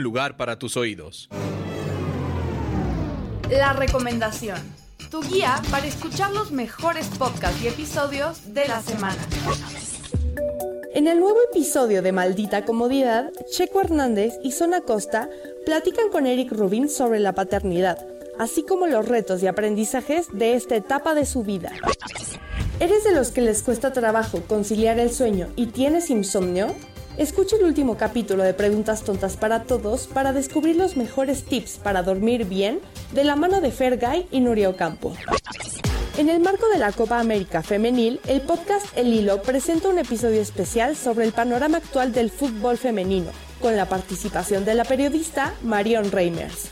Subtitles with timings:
[0.00, 1.28] Lugar para tus oídos.
[3.50, 4.56] La recomendación.
[5.10, 9.18] Tu guía para escuchar los mejores podcasts y episodios de la semana.
[10.94, 15.28] En el nuevo episodio de Maldita Comodidad, Checo Hernández y Zona Costa
[15.66, 17.98] platican con Eric Rubin sobre la paternidad,
[18.38, 21.72] así como los retos y aprendizajes de esta etapa de su vida.
[22.78, 26.76] ¿Eres de los que les cuesta trabajo conciliar el sueño y tienes insomnio?
[27.18, 32.04] Escucha el último capítulo de Preguntas Tontas para Todos para descubrir los mejores tips para
[32.04, 32.78] dormir bien
[33.12, 35.14] de la mano de Fergay y Nuria Ocampo.
[36.16, 40.40] En el marco de la Copa América Femenil, el podcast El Hilo presenta un episodio
[40.40, 46.12] especial sobre el panorama actual del fútbol femenino, con la participación de la periodista Marion
[46.12, 46.70] Reimers.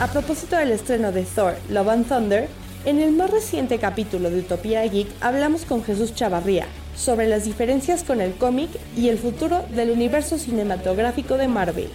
[0.00, 2.48] A propósito del estreno de Thor, Love and Thunder,
[2.84, 6.66] en el más reciente capítulo de Utopía Geek hablamos con Jesús Chavarría
[7.00, 11.90] sobre las diferencias con el cómic y el futuro del universo cinematográfico de Marvel.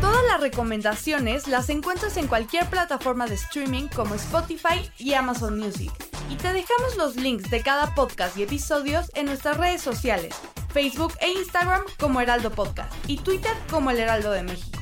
[0.00, 5.90] Todas las recomendaciones las encuentras en cualquier plataforma de streaming como Spotify y Amazon Music.
[6.28, 10.34] Y te dejamos los links de cada podcast y episodios en nuestras redes sociales,
[10.72, 14.80] Facebook e Instagram como Heraldo Podcast y Twitter como El Heraldo de México.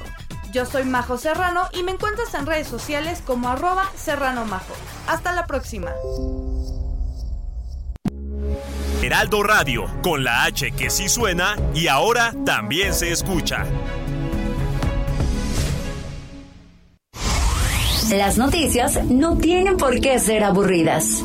[0.52, 4.74] Yo soy Majo Serrano y me encuentras en redes sociales como arroba serrano majo.
[5.06, 5.92] Hasta la próxima.
[9.01, 13.65] Heraldo Radio, con la H que sí suena y ahora también se escucha.
[18.11, 21.23] Las noticias no tienen por qué ser aburridas.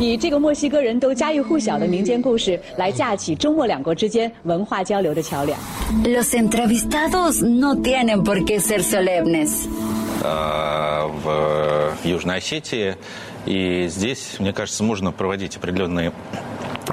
[0.00, 5.58] 以这个墨西哥人都家喻户晓的民间故事来架起中墨两国之间文化交流的桥梁。
[6.04, 9.66] Los entrevistados no tienen por qué ser solemnes.
[10.22, 12.96] э, в Южной Осетии.
[13.46, 16.12] И здесь, мне кажется, можно проводить определенные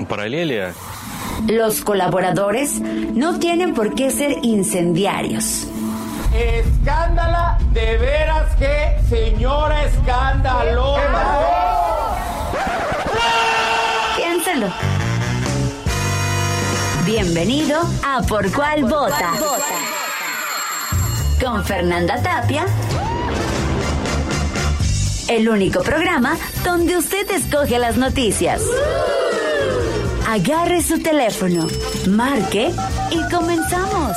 [0.06, 0.72] paralela.
[1.47, 5.66] Los colaboradores no tienen por qué ser incendiarios.
[6.34, 11.41] Escándala, de veras que señora escándalosa.
[14.16, 14.69] Piénselo.
[17.05, 19.33] Bienvenido a Por Cuál Vota.
[21.43, 22.66] Con Fernanda Tapia.
[25.28, 28.62] El único programa donde usted escoge las noticias.
[30.30, 31.66] Agarre su teléfono,
[32.08, 32.70] marque
[33.10, 34.16] y comenzamos.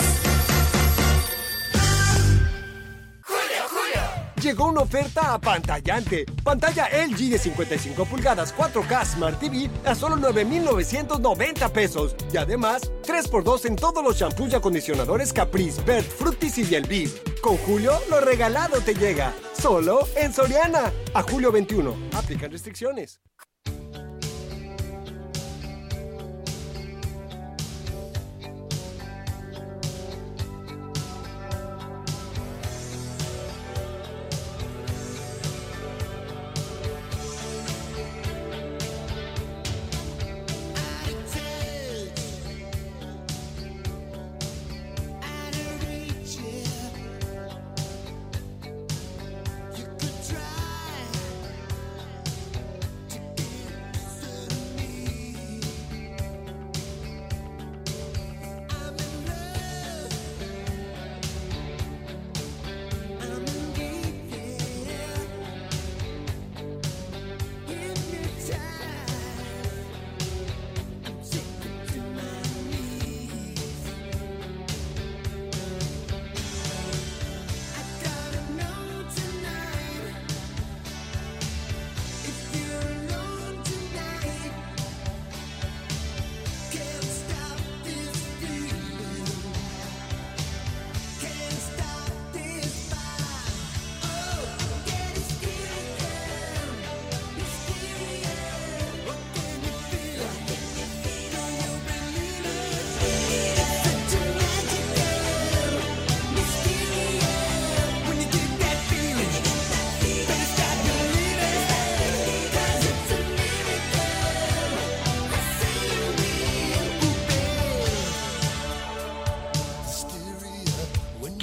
[4.40, 6.28] Llegó una oferta apantallante.
[6.44, 12.16] Pantalla LG de 55 pulgadas 4K Smart TV a solo 9,990 pesos.
[12.31, 17.09] Y además, 3x2 en todos los shampoos y acondicionadores Caprice, Bert, Fructis y Yelviv.
[17.41, 19.34] Con Julio, lo regalado te llega.
[19.59, 20.91] Solo en Soriana.
[21.16, 21.95] A julio 21.
[22.13, 23.19] Aplican restricciones.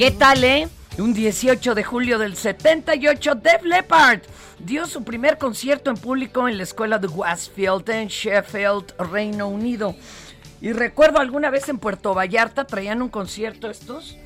[0.01, 0.67] ¿Qué tal, eh?
[0.97, 4.23] Un 18 de julio del 78, Def Leppard
[4.59, 9.95] dio su primer concierto en público en la escuela de Westfield en Sheffield, Reino Unido.
[10.63, 14.17] Y recuerdo alguna vez en Puerto Vallarta traían un concierto estos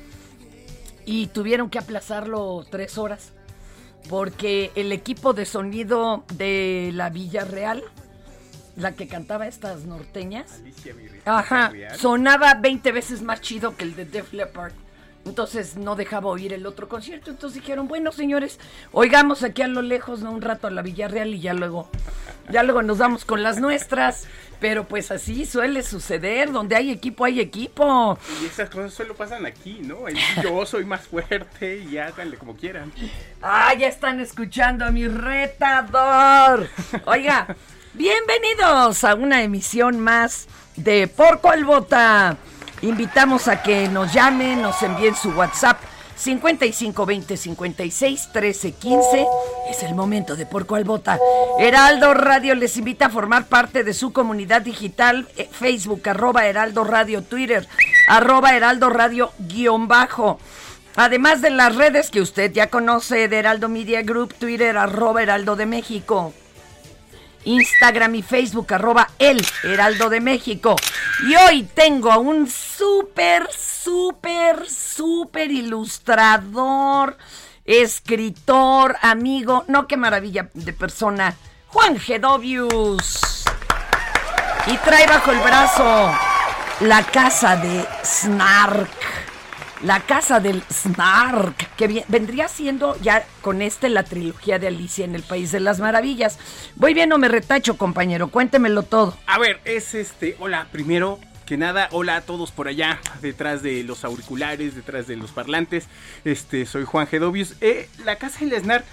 [1.05, 3.33] y tuvieron que aplazarlo tres horas
[4.07, 7.83] porque el equipo de sonido de la Villa Real,
[8.77, 10.61] la que cantaba estas norteñas,
[11.25, 14.71] ajá, sonaba 20 veces más chido que el de Def Leppard.
[15.25, 17.31] Entonces no dejaba oír el otro concierto.
[17.31, 18.59] Entonces dijeron, bueno, señores,
[18.91, 20.31] oigamos aquí a lo lejos, ¿no?
[20.31, 21.89] Un rato a la Villarreal y ya luego,
[22.51, 24.27] ya luego nos vamos con las nuestras.
[24.59, 28.17] Pero pues así suele suceder, donde hay equipo, hay equipo.
[28.41, 29.97] Y esas cosas solo pasan aquí, ¿no?
[30.43, 32.93] yo soy más fuerte y háganle como quieran.
[33.41, 36.69] Ah, ya están escuchando a mi retador.
[37.05, 37.55] Oiga,
[37.93, 42.37] bienvenidos a una emisión más de Porco al Bota.
[42.85, 45.81] Invitamos a que nos llamen, nos envíen su WhatsApp
[46.15, 49.27] 5520 56 13 15.
[49.71, 51.17] Es el momento de Porco al Bota.
[51.59, 56.83] Heraldo Radio les invita a formar parte de su comunidad digital eh, Facebook, arroba Heraldo
[56.83, 57.67] Radio, Twitter,
[58.07, 60.37] arroba Heraldo Radio guion bajo.
[60.95, 65.55] Además de las redes que usted ya conoce de Heraldo Media Group, Twitter, arroba Heraldo
[65.55, 66.35] de México.
[67.45, 70.75] Instagram y Facebook, arroba el Heraldo de México.
[71.27, 77.17] Y hoy tengo a un súper, súper, súper ilustrador,
[77.63, 81.35] escritor, amigo, no qué maravilla de persona,
[81.67, 83.45] Juan Gedovius.
[84.67, 86.11] Y trae bajo el brazo
[86.81, 89.14] la casa de Snark
[89.85, 95.13] la casa del Snark, que vendría siendo ya con este la trilogía de Alicia en
[95.13, 96.39] el País de las Maravillas.
[96.75, 99.15] Voy bien o me retacho, compañero, cuéntemelo todo.
[99.27, 103.83] A ver, es este, hola, primero que nada, hola a todos por allá, detrás de
[103.83, 105.85] los auriculares, detrás de los parlantes.
[106.23, 107.53] Este, soy Juan Gedovius.
[107.61, 108.85] Eh, la casa del Snark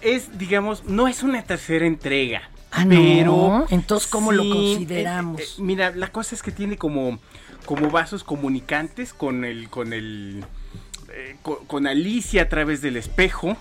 [0.00, 2.42] es, digamos, no es una tercera entrega.
[2.72, 5.40] Ah, pero entonces cómo lo consideramos.
[5.40, 7.20] Eh, eh, mira, la cosa es que tiene como
[7.66, 10.44] como vasos comunicantes con el con el
[11.12, 13.56] eh, con, Alicia a través del espejo.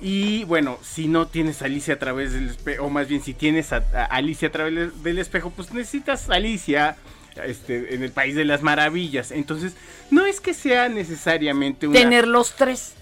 [0.00, 3.72] Y bueno, si no tienes Alicia a través del espejo, o más bien si tienes
[3.72, 6.96] Alicia a través del espejo, pues necesitas Alicia
[7.44, 9.30] este, en el País de las Maravillas.
[9.30, 9.74] Entonces,
[10.10, 11.98] no es que sea necesariamente una...
[11.98, 12.94] Tener los tres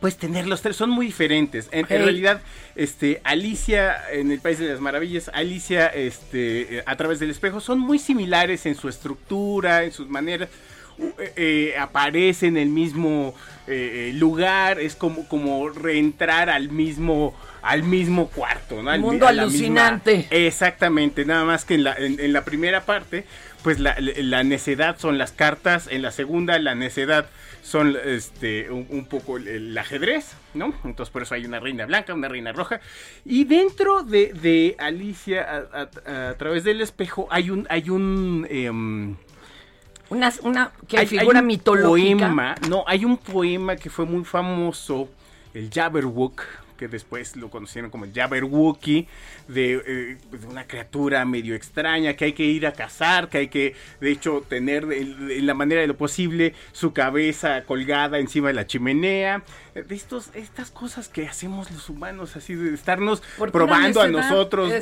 [0.00, 1.68] pues tener los tres son muy diferentes.
[1.72, 2.40] En, realidad,
[2.74, 7.78] este, Alicia en el País de las Maravillas, Alicia este, a través del espejo son
[7.78, 10.48] muy similares en su estructura, en sus maneras.
[11.18, 13.34] Eh, eh, aparece en el mismo
[13.66, 18.96] eh, lugar, es como, como reentrar al mismo al mismo cuarto, ¿no?
[18.98, 20.26] mundo alucinante.
[20.30, 23.26] exactamente, nada más que en la, en, la primera parte,
[23.62, 27.26] pues la, la necedad son las cartas, en la segunda la necedad
[27.62, 30.72] son este un, poco el, ajedrez, ¿no?
[30.84, 32.80] Entonces por eso hay una reina blanca, una reina roja.
[33.24, 39.16] Y dentro de, Alicia, a, través del espejo, hay un, hay un em,
[40.08, 42.26] una, una que figura mitológica.
[42.26, 45.08] Poema, no, hay un poema que fue muy famoso,
[45.54, 46.42] el Jabberwock,
[46.80, 49.06] que después lo conocieron como Jabberwocky,
[49.54, 53.48] eh, pues, de, una criatura medio extraña que hay que ir a cazar, que hay
[53.48, 58.54] que, de hecho, tener en la manera de lo posible su cabeza colgada encima de
[58.54, 59.44] la chimenea.
[59.74, 63.22] De estos, estas cosas que hacemos los humanos, así de estarnos
[63.52, 64.72] probando a nosotros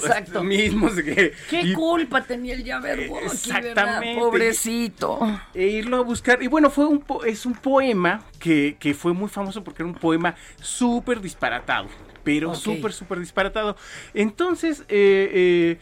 [0.42, 0.94] mismos.
[0.94, 3.26] Que, ¿Qué culpa tenía el Jabberwocky?
[3.26, 4.20] Exactamente.
[4.20, 5.20] Pobrecito.
[5.54, 6.42] E irlo a buscar.
[6.42, 9.98] Y bueno, fue un es un poema que, que fue muy famoso porque era un
[9.98, 11.88] poema súper disparatado
[12.28, 13.74] pero súper, súper disparatado.
[14.12, 15.78] Entonces, eh, eh,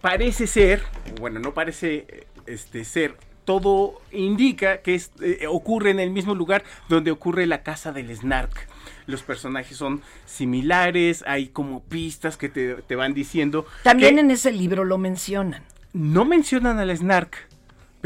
[0.00, 0.80] parece ser,
[1.18, 7.10] bueno, no parece este, ser, todo indica que eh, ocurre en el mismo lugar donde
[7.10, 8.68] ocurre la casa del Snark.
[9.06, 13.64] Los personajes son similares, hay como pistas que te, van diciendo.
[13.84, 15.62] También en ese libro lo mencionan.
[15.92, 17.48] No mencionan al Snark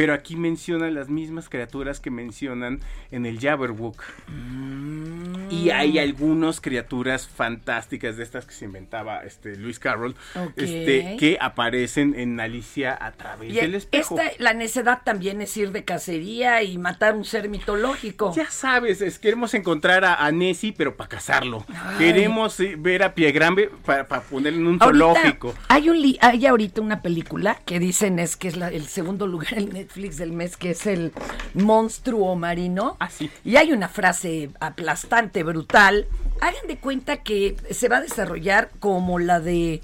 [0.00, 2.80] pero aquí mencionan las mismas criaturas que mencionan
[3.10, 4.02] en el Jabberwock.
[4.28, 5.50] Mm.
[5.50, 10.14] Y hay algunas criaturas fantásticas de estas que se inventaba este Luis Carroll,
[10.56, 14.16] este, que aparecen en Alicia a través del espejo.
[14.38, 18.32] la necedad también es ir de cacería y matar un ser mitológico.
[18.34, 21.66] Ya sabes, es, queremos encontrar a, Nessie, pero para cazarlo.
[21.98, 25.54] Queremos eh, ver a Pie Grande para ponerle en un zoológico.
[25.68, 29.89] Hay, un hay ahorita una película que dicen es que es el segundo lugar en
[29.90, 31.12] Netflix del mes, que es el
[31.54, 32.96] monstruo marino.
[33.00, 33.28] Ah, sí.
[33.44, 36.06] Y hay una frase aplastante, brutal.
[36.40, 39.82] Hagan de cuenta que se va a desarrollar como la de eh,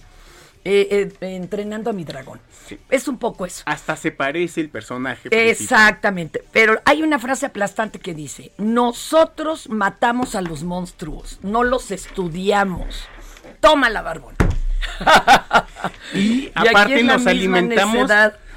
[0.65, 2.41] eh, entrenando a mi dragón.
[2.89, 3.65] Es un poco eso.
[3.67, 5.29] Hasta se parece el personaje.
[5.33, 6.45] Exactamente.
[6.53, 13.09] Pero hay una frase aplastante que dice, nosotros matamos a los monstruos, no los estudiamos.
[13.61, 14.37] Toma la barbón.
[16.15, 18.09] y, aparte nos alimentamos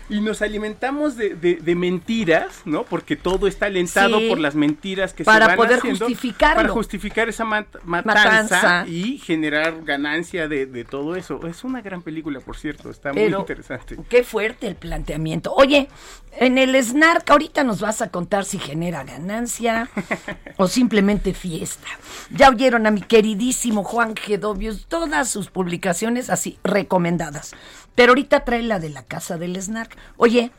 [0.10, 2.84] y nos alimentamos de, de, mentiras, ¿no?
[2.84, 6.56] Porque todo está alentado por las mentiras que para se van poder haciendo justificarlo.
[6.56, 11.40] para justificar esa matanza, y generar ganancia de, de, todo eso.
[11.48, 13.98] Es una gran película, por cierto, está muy interesante.
[14.10, 15.54] Qué fuerte el planteamiento.
[15.54, 15.88] Oye,
[16.32, 19.90] en el Snark ahorita nos vas a contar si genera ganancia
[20.58, 21.88] o simplemente fiesta.
[22.32, 27.54] Ya oyeron a mi queridísimo Juan Gedovius todas sus publicaciones así recomendadas.
[28.00, 29.94] Pero ahorita trae la de la casa del Snark.
[30.16, 30.52] Oye,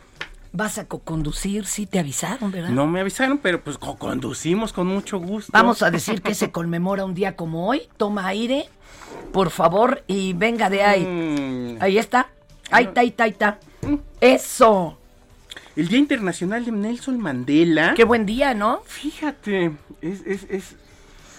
[0.53, 1.65] ¿vas a co-conducir?
[1.65, 2.69] Sí, te avisaron, ¿verdad?
[2.69, 5.51] No me avisaron, pero pues co-conducimos con mucho gusto.
[5.51, 7.89] Vamos a decir que se conmemora un día como hoy.
[7.97, 8.69] Toma aire,
[9.33, 11.07] por favor, y venga de ahí.
[11.07, 11.83] Mm.
[11.83, 12.29] Ahí está.
[12.71, 13.59] Ahí está, ahí está, ahí está.
[14.21, 14.99] Eso.
[15.77, 17.95] El Día Internacional de Nelson Mandela.
[17.95, 18.83] Qué buen día, ¿no?
[18.85, 20.75] Fíjate, es, es, es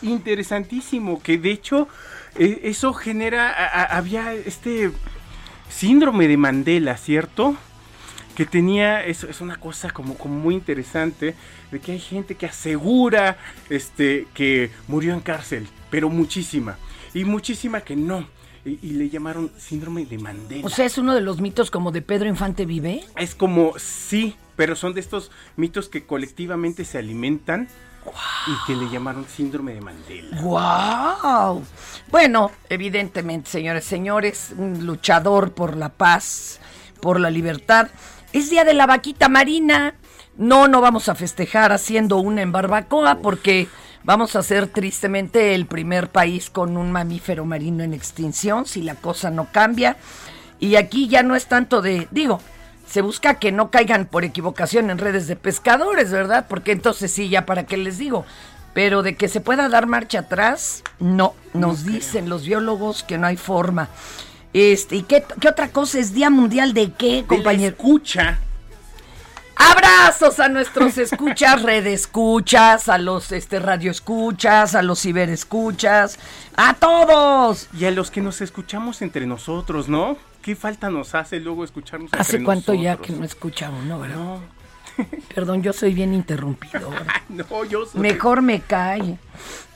[0.02, 1.88] interesantísimo que de hecho
[2.40, 3.52] e, eso genera,
[3.96, 4.92] había este
[5.72, 7.56] síndrome de Mandela, ¿cierto?
[8.36, 11.36] Que tenía, eso es una cosa como, como muy interesante,
[11.72, 13.38] de que hay gente que asegura
[13.70, 16.78] este, que murió en cárcel, pero muchísima,
[17.14, 18.28] y muchísima que no.
[18.64, 20.68] Y, le llamaron síndrome de Mandela.
[20.68, 23.04] O sea, es uno de los mitos como de Pedro Infante Vive.
[23.18, 27.68] Es como, sí, pero son de estos mitos que colectivamente se alimentan
[28.48, 30.42] y que le llamaron síndrome de Mandela.
[30.42, 31.64] ¡Wow!
[32.10, 36.60] Bueno, evidentemente, señores, señores, un luchador por la paz,
[37.02, 37.90] por la libertad.
[38.34, 39.96] Es día de la vaquita marina.
[40.38, 43.68] No, no vamos a festejar haciendo una en barbacoa porque
[44.04, 48.96] vamos a ser tristemente el primer país con un mamífero marino en extinción si la
[48.96, 49.98] cosa no cambia.
[50.60, 52.40] Y aquí ya no es tanto de, digo,
[52.88, 56.46] se busca que no caigan por equivocación en redes de pescadores, ¿verdad?
[56.50, 58.26] Porque entonces sí, ya para qué les digo.
[58.74, 61.34] Pero de que se pueda dar marcha atrás, no.
[61.54, 63.90] Nos dicen los biólogos que no hay forma.
[64.54, 67.76] Este, ¿y qué, otra cosa es Día Mundial de qué, compañero?
[67.76, 68.40] escucha.
[69.56, 76.18] Abrazos a nuestros escuchas, redescuchas, a los este radioescuchas, a los ciberescuchas,
[76.56, 77.68] a todos.
[77.78, 80.18] Y a los que nos escuchamos entre nosotros, ¿no?
[80.42, 82.12] ¿Qué falta nos hace luego escucharnos?
[82.14, 84.40] ¿Hace cuánto ya que no escuchamos, no, verdad?
[85.36, 86.90] Perdón, yo soy bien interrumpido.
[87.30, 88.02] no, yo soy...
[88.02, 89.20] Mejor me cae.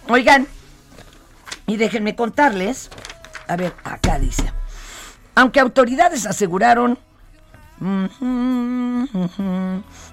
[0.07, 0.47] Oigan,
[1.67, 2.89] y déjenme contarles.
[3.47, 4.51] A ver, acá dice.
[5.35, 6.97] Aunque autoridades aseguraron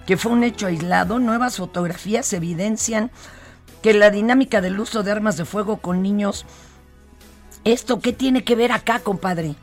[0.06, 3.11] que fue un hecho aislado, nuevas fotografías evidencian
[3.82, 6.44] que la dinámica del uso de armas de fuego con niños.
[7.64, 9.54] ¿Esto qué tiene que ver acá, compadre?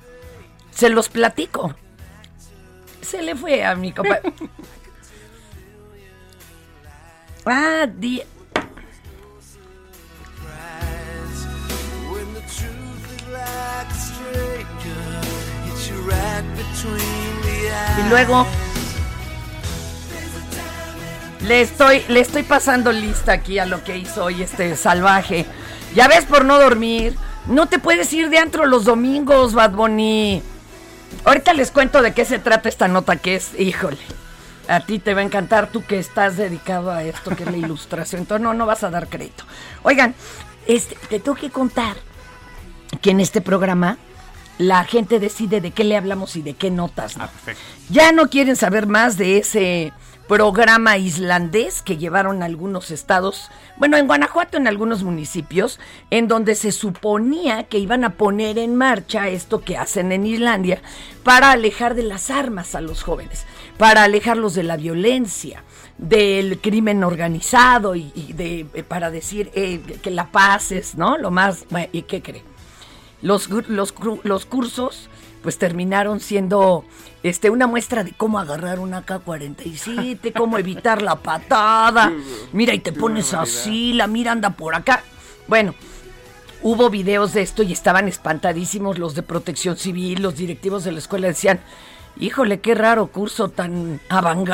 [0.80, 1.76] Se los platico.
[3.02, 4.20] Se le fue a mi compa.
[7.46, 8.24] ah, di
[17.98, 18.48] Y luego
[21.42, 25.46] le estoy, le estoy pasando lista aquí a lo que hizo hoy este salvaje.
[25.94, 27.18] Ya ves por no dormir.
[27.48, 30.42] No te puedes ir de antro los domingos, Bad Bunny.
[31.26, 33.98] Ahorita les cuento de qué se trata esta nota que es, híjole,
[34.68, 37.58] a ti te va a encantar tú que estás dedicado a esto, que es la
[37.66, 38.22] ilustración.
[38.22, 39.44] Entonces no, no vas a dar crédito.
[39.84, 40.16] Oigan,
[40.68, 41.98] este, te tengo que contar
[43.02, 43.98] que en este programa
[44.58, 47.16] la gente decide de qué le hablamos y de qué notas.
[47.18, 47.30] Ah,
[47.90, 49.94] ya no quieren saber más de ese
[50.30, 55.80] programa islandés que llevaron algunos estados, bueno, en Guanajuato, en algunos municipios,
[56.12, 60.84] en donde se suponía que iban a poner en marcha esto que hacen en Islandia
[61.24, 63.48] para alejar de las armas a los jóvenes,
[63.80, 65.64] para alejarlos de la violencia,
[65.98, 71.18] del crimen organizado y, de eh, para decir eh, que la paz es, ¿no?
[71.18, 72.44] Lo más, ¿y qué cree?
[73.24, 75.10] Los, los, los cursos
[75.42, 76.84] pues terminaron siendo
[77.24, 82.12] este, una muestra de cómo agarrar una K-47, cómo evitar la patada.
[82.52, 85.04] Mira, y te pones así, la mira anda por acá.
[85.48, 85.74] Bueno,
[86.62, 91.00] hubo videos de esto y estaban espantadísimos los de protección civil, los directivos de la
[91.00, 91.60] escuela decían,
[92.20, 94.48] híjole, qué raro curso tan avant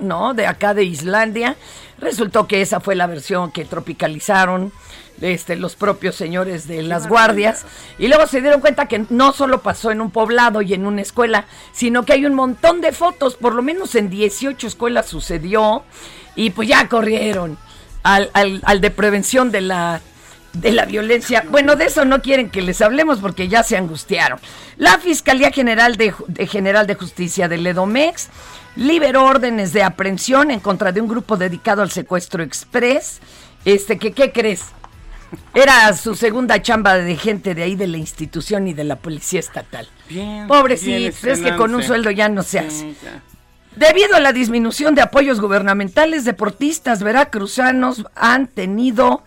[0.00, 0.34] ¿no?
[0.34, 1.56] De acá de Islandia.
[1.98, 4.72] Resultó que esa fue la versión que tropicalizaron
[5.20, 7.64] este, los propios señores de las guardias.
[7.98, 11.02] Y luego se dieron cuenta que no solo pasó en un poblado y en una
[11.02, 15.84] escuela, sino que hay un montón de fotos, por lo menos en 18 escuelas sucedió.
[16.34, 17.58] Y pues ya corrieron
[18.02, 20.00] al, al, al de prevención de la
[20.52, 21.44] de la violencia.
[21.50, 24.38] Bueno, de eso no quieren que les hablemos porque ya se angustiaron.
[24.76, 26.12] La Fiscalía General de,
[26.46, 28.28] General de Justicia de Ledomex
[28.76, 33.20] liberó órdenes de aprehensión en contra de un grupo dedicado al secuestro express.
[33.64, 34.64] Este, que, ¿qué crees?
[35.54, 39.40] Era su segunda chamba de gente de ahí de la institución y de la policía
[39.40, 39.88] estatal.
[40.08, 40.46] Bien.
[40.46, 42.94] Pobrecitos, es que con un sueldo ya no se hace.
[43.76, 49.22] Debido a la disminución de apoyos gubernamentales, deportistas veracruzanos han tenido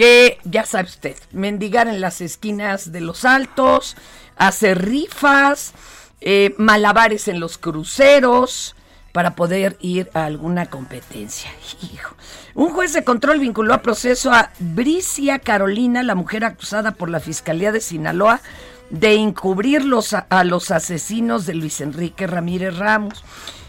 [0.00, 3.98] que, ya sabe usted, mendigar en las esquinas de los altos,
[4.38, 5.74] hacer rifas,
[6.22, 8.76] eh, malabares en los cruceros
[9.12, 11.50] para poder ir a alguna competencia.
[11.82, 12.16] Hijo.
[12.54, 17.20] Un juez de control vinculó a proceso a Bricia Carolina, la mujer acusada por la
[17.20, 18.40] Fiscalía de Sinaloa
[18.88, 19.82] de encubrir
[20.30, 23.22] a, los asesinos de Luis Enrique Ramírez Ramos.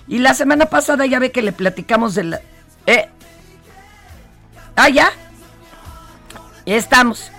[0.08, 2.42] Y la semana pasada ya ve que le platicamos de la...
[2.86, 3.10] ¿Eh?
[4.78, 5.12] Ah, ya.
[6.78, 7.32] Estamos.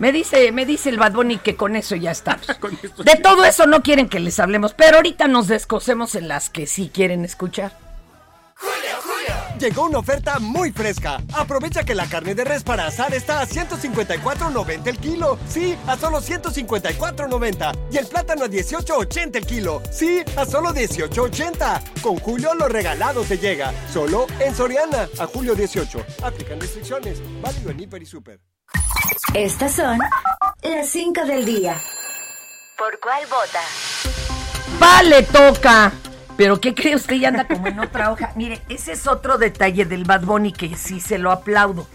[0.00, 2.46] Me dice, me dice el Bad Bunny que con eso ya estamos.
[3.04, 6.66] de todo eso no quieren que les hablemos, pero ahorita nos descosemos en las que
[6.66, 7.72] sí quieren escuchar.
[9.60, 11.22] Llegó una oferta muy fresca.
[11.32, 15.38] Aprovecha que la carne de res para asar está a 154.90 el kilo.
[15.46, 17.78] Sí, a solo 154.90.
[17.92, 19.80] Y el plátano a 18.80 el kilo.
[19.92, 22.00] Sí, a solo 18.80.
[22.02, 23.72] Con Julio lo regalado te llega.
[23.92, 25.08] Solo en Soriana.
[25.20, 26.04] A julio 18.
[26.24, 27.22] Aplican restricciones.
[27.40, 28.40] Válido en Hiper y Super.
[29.34, 29.98] Estas son
[30.62, 31.80] las 5 del día.
[32.76, 33.60] ¿Por cuál vota?
[34.78, 35.92] Vale, toca.
[36.36, 37.16] Pero ¿qué cree usted?
[37.16, 38.32] Ya anda como en otra hoja.
[38.36, 41.86] Mire, ese es otro detalle del Bad Bunny que sí se lo aplaudo.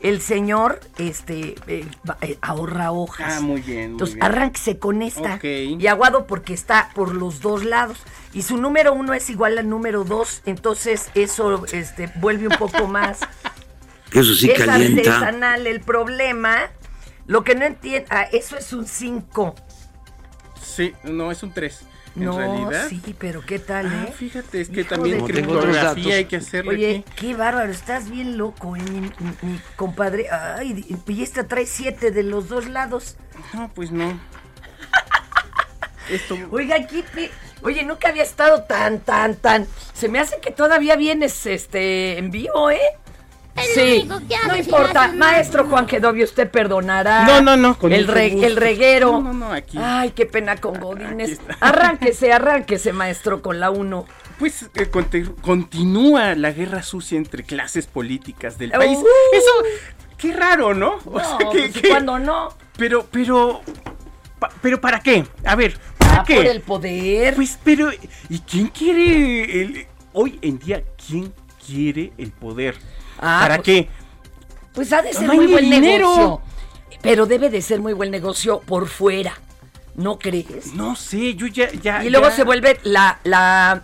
[0.00, 1.86] El señor este, eh,
[2.20, 3.36] eh, ahorra hojas.
[3.38, 3.92] Ah, muy bien.
[3.92, 5.38] Entonces, arránquese con esta.
[5.42, 7.98] Y aguado porque está por los dos lados.
[8.34, 10.42] Y su número uno es igual al número dos.
[10.44, 13.20] Entonces, eso este, vuelve un poco más.
[14.12, 15.16] Eso sí es calienta.
[15.16, 15.66] artesanal.
[15.66, 16.70] El problema,
[17.26, 18.08] lo que no entiendo.
[18.10, 19.54] Ah, eso es un 5.
[20.62, 21.84] Sí, no, es un 3
[22.16, 22.88] en no, realidad.
[22.88, 24.12] Sí, pero ¿qué tal, ah, eh?
[24.12, 28.82] fíjate, es que también criptografía hay que hacerle Oye, qué bárbaro, estás bien loco, eh,
[29.42, 30.28] mi, compadre.
[30.30, 33.16] Ay, y esta trae siete de los dos lados.
[33.52, 34.18] No, pues no.
[36.10, 36.36] Esto...
[36.50, 37.04] Oiga, aquí,
[37.62, 39.66] oye, nunca había estado tan, tan, tan.
[39.92, 42.80] Se me hace que todavía vienes, este, en vivo, ¿eh?
[43.62, 44.08] Sí,
[44.46, 45.12] no importa.
[45.12, 47.24] Maestro Juan Gedovio, usted perdonará.
[47.24, 47.76] No, no, no.
[47.88, 49.12] el, el reguero.
[49.12, 49.78] No, no, no, aquí.
[49.80, 51.40] Ay, qué pena con Godines.
[51.60, 54.06] Arránquese, arránquese, maestro, con la 1.
[54.38, 54.90] Pues eh,
[55.42, 58.98] continúa la guerra sucia entre clases políticas del país.
[59.32, 59.52] Eso,
[60.18, 60.98] qué raro, ¿no?
[61.04, 62.48] O sea, que, pues, cuando no.
[62.76, 63.62] Pero, pero,
[64.60, 65.24] pero ¿para qué?
[65.44, 66.36] A ver, ¿para ah, qué?
[66.36, 67.34] Por el poder.
[67.36, 67.90] Pues, pero,
[68.28, 71.32] ¿y quién quiere el, hoy en día, quién
[71.64, 72.76] quiere el poder?
[73.18, 73.88] Ah, ¿Para pues, qué?
[74.72, 76.40] Pues ha de ser muy buen negocio.
[77.00, 79.34] Pero debe de ser muy buen negocio por fuera.
[79.94, 80.74] ¿No crees?
[80.74, 81.70] No sé, yo ya.
[81.70, 83.82] ya y luego se vuelve la, la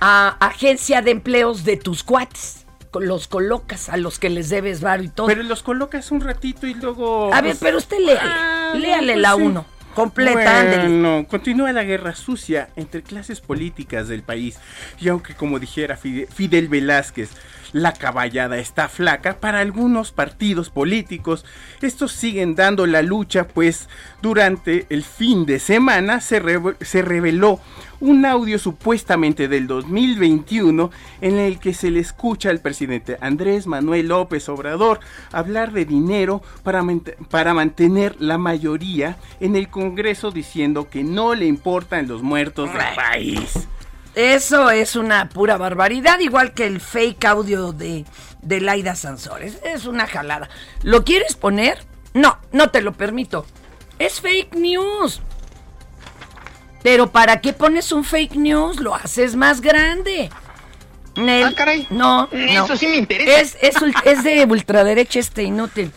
[0.00, 2.66] agencia de empleos de tus cuates.
[2.92, 5.26] Los colocas a los que les debes bar y todo.
[5.28, 7.32] Pero los colocas un ratito y luego.
[7.32, 8.20] A ver, pero usted léale.
[8.22, 9.64] Ah, léale pues la uno.
[9.94, 14.58] Completa, No, continúa la guerra sucia entre clases políticas del país.
[15.00, 17.30] Y aunque, como dijera Fidel Velázquez,
[17.72, 21.44] la caballada está flaca para algunos partidos políticos.
[21.80, 23.88] Estos siguen dando la lucha, pues
[24.22, 26.42] durante el fin de semana se,
[26.80, 27.60] se reveló
[28.00, 34.08] un audio supuestamente del 2021 en el que se le escucha al presidente Andrés Manuel
[34.08, 35.00] López Obrador
[35.32, 36.82] hablar de dinero para,
[37.30, 42.94] para mantener la mayoría en el Congreso diciendo que no le importan los muertos del
[42.96, 43.68] país.
[44.14, 48.04] Eso es una pura barbaridad, igual que el fake audio de,
[48.42, 49.58] de Laida Sansores.
[49.64, 50.48] Es una jalada.
[50.82, 51.84] ¿Lo quieres poner?
[52.12, 53.46] No, no te lo permito.
[53.98, 55.20] Es fake news.
[56.82, 58.80] Pero ¿para qué pones un fake news?
[58.80, 60.30] Lo haces más grande.
[61.16, 61.86] ah, caray.
[61.90, 63.40] No, Eso sí me interesa.
[63.40, 63.56] Es,
[64.04, 65.92] es, de ultraderecha este inútil.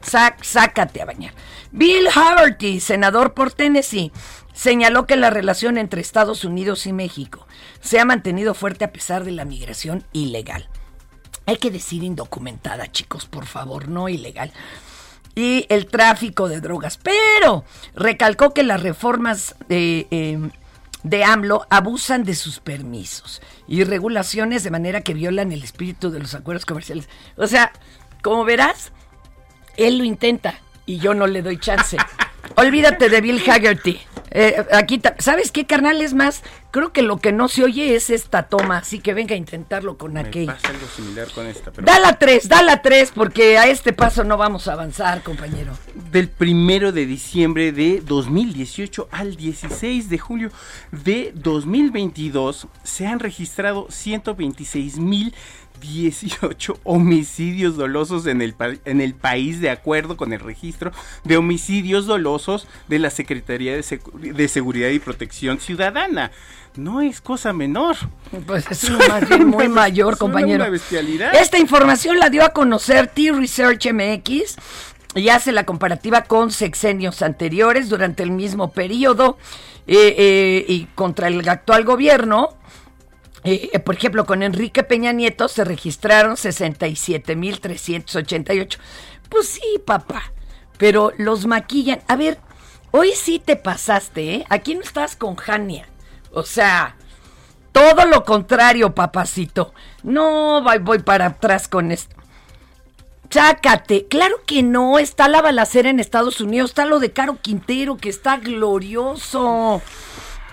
[0.00, 1.34] sácate a bañar.
[1.70, 4.10] Bill Haverty, senador por Tennessee,
[4.58, 7.46] señaló que la relación entre Estados Unidos y México
[7.80, 10.68] se ha mantenido fuerte a pesar de la migración ilegal.
[11.46, 14.52] Hay que decir indocumentada, chicos, por favor, no ilegal.
[15.36, 16.98] Y el tráfico de drogas.
[16.98, 20.50] Pero recalcó que las reformas de, em,
[21.04, 26.18] de AMLO abusan de sus permisos y regulaciones de manera que violan el espíritu de
[26.18, 27.08] los acuerdos comerciales.
[27.36, 27.70] O sea,
[28.24, 28.90] como verás,
[29.76, 31.96] él lo intenta y yo no le doy chance.
[32.56, 34.00] Olvídate de Bill Haggerty.
[34.30, 36.00] Eh, aquí, ¿sabes qué, carnal?
[36.02, 39.34] Es más, creo que lo que no se oye es esta toma, así que venga
[39.34, 40.54] a intentarlo con Me aquella.
[40.54, 41.70] pasa algo similar con esta.
[41.70, 45.22] pero- Da la 3, da la 3, porque a este paso no vamos a avanzar,
[45.22, 45.72] compañero.
[46.12, 50.50] Del primero de diciembre de 2018 al 16 de julio
[50.92, 53.86] de 2022 se han registrado
[55.80, 60.92] 126.018 homicidios dolosos en el, en el país de acuerdo con el registro
[61.24, 66.30] de homicidios dolosos de la Secretaría de, de Seguridad y Protección Ciudadana.
[66.76, 67.96] No es cosa menor.
[68.46, 70.62] Pues es más bien muy mayor, compañero.
[70.62, 71.34] una bestialidad.
[71.34, 74.56] Esta información la dio a conocer T-Research MX
[75.14, 79.38] y hace la comparativa con sexenios anteriores durante el mismo periodo
[79.86, 82.50] eh, eh, y contra el actual gobierno.
[83.44, 88.78] Eh, eh, por ejemplo, con Enrique Peña Nieto se registraron 67.388.
[89.28, 90.32] Pues sí, papá,
[90.76, 92.00] pero los maquillan.
[92.08, 92.38] A ver,
[92.90, 94.44] hoy sí te pasaste, ¿eh?
[94.48, 95.86] Aquí no estás con Jania.
[96.32, 96.96] O sea,
[97.72, 99.72] todo lo contrario, papacito.
[100.02, 102.16] No voy, voy para atrás con esto.
[103.30, 107.98] Chácate, claro que no, está la balacera en Estados Unidos, está lo de Caro Quintero,
[107.98, 109.82] que está glorioso.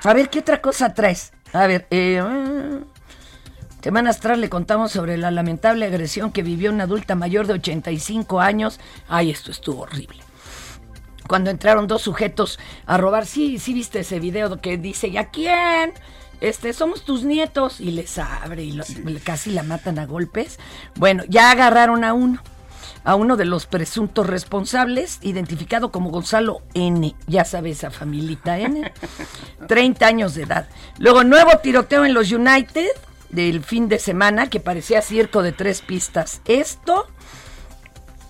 [0.03, 1.31] A ver, ¿qué otra cosa traes?
[1.53, 7.15] A ver, eh, mm, atrás le contamos sobre la lamentable agresión que vivió una adulta
[7.15, 8.79] mayor de 85 años.
[9.07, 10.21] Ay, esto estuvo horrible.
[11.27, 15.29] Cuando entraron dos sujetos a robar, sí, sí viste ese video que dice, ¿y a
[15.29, 15.93] quién?
[16.41, 17.79] Este, somos tus nietos.
[17.79, 18.79] Y les abre y
[19.23, 20.59] casi la matan a golpes.
[20.95, 22.41] Bueno, ya agarraron a uno
[23.05, 27.15] a uno de los presuntos responsables, identificado como Gonzalo N.
[27.27, 28.91] Ya sabes, esa familita N.
[29.67, 30.67] 30 años de edad.
[30.97, 32.89] Luego, nuevo tiroteo en los United
[33.29, 36.41] del fin de semana que parecía circo de tres pistas.
[36.45, 37.07] Esto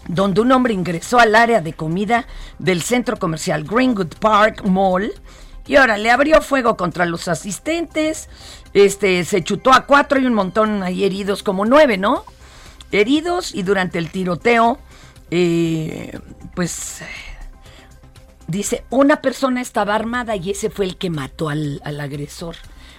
[0.07, 2.27] donde un hombre ingresó al área de comida
[2.59, 5.13] del centro comercial Greenwood Park Mall
[5.67, 8.29] y ahora le abrió fuego contra los asistentes,
[8.73, 12.23] este se chutó a cuatro y un montón ahí heridos, como nueve, ¿no?
[12.91, 14.79] Heridos y durante el tiroteo,
[15.31, 16.19] eh,
[16.55, 17.01] pues
[18.47, 22.55] dice, una persona estaba armada y ese fue el que mató al, al agresor.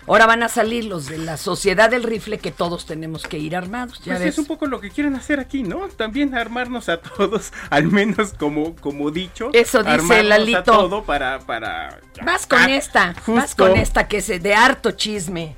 [0.08, 3.56] Ahora van a salir los de la sociedad del rifle que todos tenemos que ir
[3.56, 3.98] armados.
[4.04, 4.28] Ya Pues ves.
[4.34, 5.88] es un poco lo que quieren hacer aquí, ¿no?
[5.88, 9.50] También armarnos a todos, al menos como, como dicho.
[9.52, 10.58] Eso dice armarnos Lalito.
[10.60, 11.98] A todo para, para.
[12.24, 13.66] Vas con Ah, esta, vas justo.
[13.66, 15.56] con esta que es de harto chisme.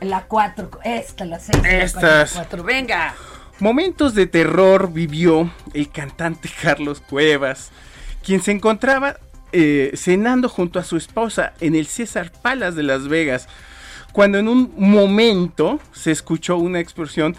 [0.00, 2.32] La 4, esta, la 6, la Estas.
[2.32, 2.62] 4.
[2.64, 3.14] Venga.
[3.60, 7.70] Momentos de terror vivió el cantante Carlos Cuevas,
[8.24, 9.16] quien se encontraba
[9.52, 13.48] eh, cenando junto a su esposa en el César Palace de Las Vegas,
[14.12, 17.36] cuando en un momento se escuchó una explosión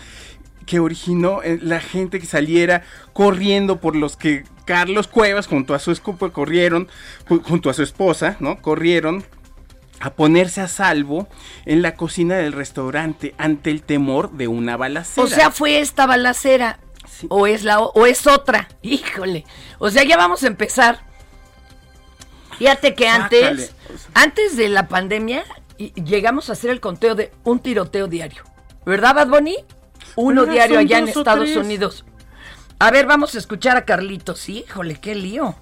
[0.65, 5.79] que originó eh, la gente que saliera corriendo por los que Carlos Cuevas junto a
[5.79, 6.87] su escupo corrieron,
[7.27, 8.61] ju- junto a su esposa, ¿no?
[8.61, 9.23] Corrieron
[10.01, 11.27] a ponerse a salvo
[11.65, 15.25] en la cocina del restaurante ante el temor de una balacera.
[15.25, 16.79] O sea, fue esta balacera.
[17.29, 18.67] O es la o es otra.
[18.81, 19.45] Híjole.
[19.77, 20.99] O sea, ya vamos a empezar.
[22.57, 23.69] Fíjate que antes, Sácale.
[24.13, 25.43] antes de la pandemia,
[25.77, 28.43] y- llegamos a hacer el conteo de un tiroteo diario.
[28.85, 29.55] ¿Verdad, Bad Bunny?
[30.15, 31.57] Uno diario allá en Estados tres.
[31.57, 32.05] Unidos.
[32.79, 34.49] A ver, vamos a escuchar a Carlitos.
[34.49, 35.55] Híjole, qué lío.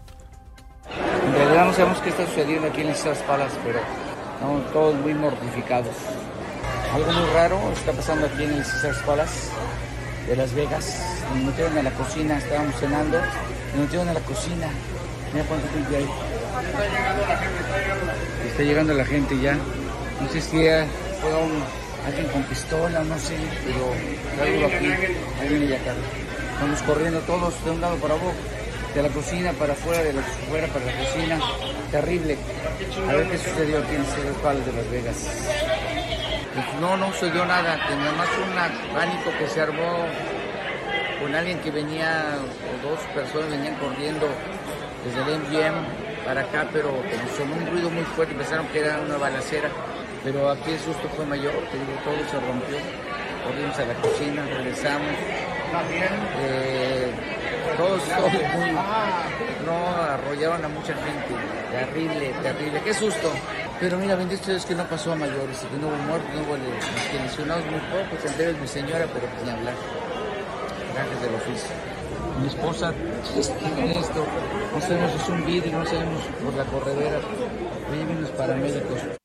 [1.25, 3.79] En realidad no sabemos qué está sucediendo aquí en estas palas, pero
[4.39, 5.93] estamos todos muy mortificados.
[6.93, 9.49] Algo muy raro está pasando aquí en el Caesars Palace
[10.29, 10.95] de Las Vegas.
[11.35, 13.19] Nos metieron a la cocina, estábamos cenando,
[13.75, 14.67] nos metieron a la cocina.
[15.33, 16.09] Mira cuánto gente hay.
[18.49, 19.57] Está llegando la gente ya.
[20.21, 20.71] No sé si fue
[22.07, 23.91] alguien con pistola, no sé, pero
[24.41, 24.85] algo aquí.
[25.41, 26.05] Ahí viene ya Carlos.
[26.53, 28.31] Estamos corriendo todos de un lado para abajo,
[28.93, 31.39] de la cocina para afuera, de la afuera para la cocina.
[31.91, 32.37] Terrible.
[33.07, 35.17] A ver qué sucedió aquí en Caesars Palace de Las Vegas.
[36.53, 40.05] Pues no, no sucedió nada, nada más un pánico que se armó
[41.21, 44.27] con alguien que venía, o dos personas venían corriendo
[45.03, 46.93] desde el MGM para acá, pero
[47.37, 49.69] sonó un ruido muy fuerte, pensaron que era una balacera,
[50.23, 52.77] pero aquí el susto fue mayor, te digo, todo se rompió,
[53.45, 55.11] corrimos a la cocina, regresamos,
[56.41, 57.11] eh,
[57.79, 58.01] todos,
[58.57, 58.71] muy,
[59.65, 61.31] no, arrollaron a mucha gente,
[61.71, 63.31] terrible, terrible, qué susto.
[63.79, 66.57] Pero mira, bendito Dios que no pasó a mayores, que no hubo muertos, no hubo
[67.23, 69.73] lesionados muy pocos, ellos mi señora, pero pues ni hablar.
[70.93, 71.69] Gajes del oficio.
[72.41, 72.93] Mi esposa
[73.59, 74.25] tiene esto,
[74.73, 77.19] no sabemos si es un vidrio, no sabemos por la corredera.
[77.91, 79.18] Vienen los paramédicos.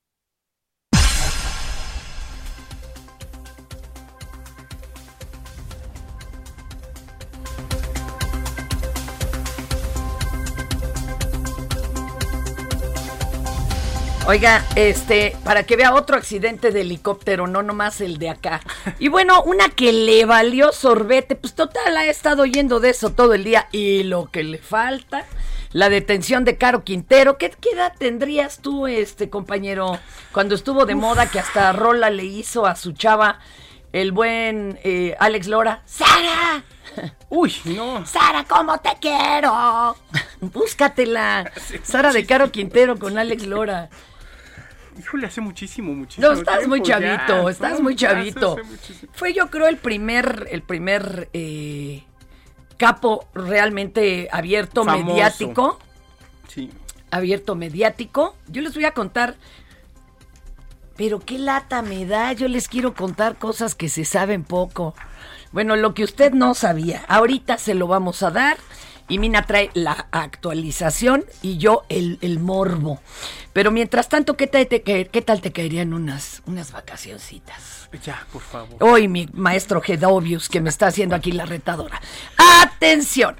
[14.26, 18.62] Oiga, este, para que vea otro accidente de helicóptero, no nomás el de acá.
[18.98, 23.34] Y bueno, una que le valió sorbete, pues total, ha estado oyendo de eso todo
[23.34, 23.68] el día.
[23.70, 25.26] Y lo que le falta,
[25.72, 27.36] la detención de Caro Quintero.
[27.36, 29.98] ¿Qué, qué edad tendrías tú, este compañero,
[30.32, 33.40] cuando estuvo de moda que hasta Rola le hizo a su chava
[33.92, 35.82] el buen eh, Alex Lora?
[35.84, 36.64] ¡Sara!
[37.28, 38.06] Uy, no.
[38.06, 39.96] Sara, ¿cómo te quiero?
[40.40, 41.52] Búscatela.
[41.82, 43.90] Sara de Caro Quintero con Alex Lora.
[44.98, 46.26] Híjole, hace muchísimo, muchísimo.
[46.28, 47.50] No, estás muy chavito, ya.
[47.50, 48.56] estás muy chavito.
[49.12, 52.04] Fue yo creo el primer, el primer eh,
[52.76, 55.04] capo realmente abierto Famoso.
[55.04, 55.78] mediático.
[56.48, 56.70] Sí.
[57.10, 58.36] Abierto mediático.
[58.48, 59.36] Yo les voy a contar.
[60.96, 62.32] Pero qué lata me da.
[62.32, 64.94] Yo les quiero contar cosas que se saben poco.
[65.50, 67.04] Bueno, lo que usted no sabía.
[67.08, 68.56] Ahorita se lo vamos a dar.
[69.08, 73.00] Y Mina trae la actualización y yo el, el morbo.
[73.52, 77.88] Pero mientras tanto, ¿qué tal te, ca- qué tal te caerían unas, unas vacacioncitas?
[78.04, 78.76] Ya, por favor.
[78.80, 82.00] Hoy mi maestro Gedovius que me está haciendo aquí la retadora.
[82.62, 83.36] Atención.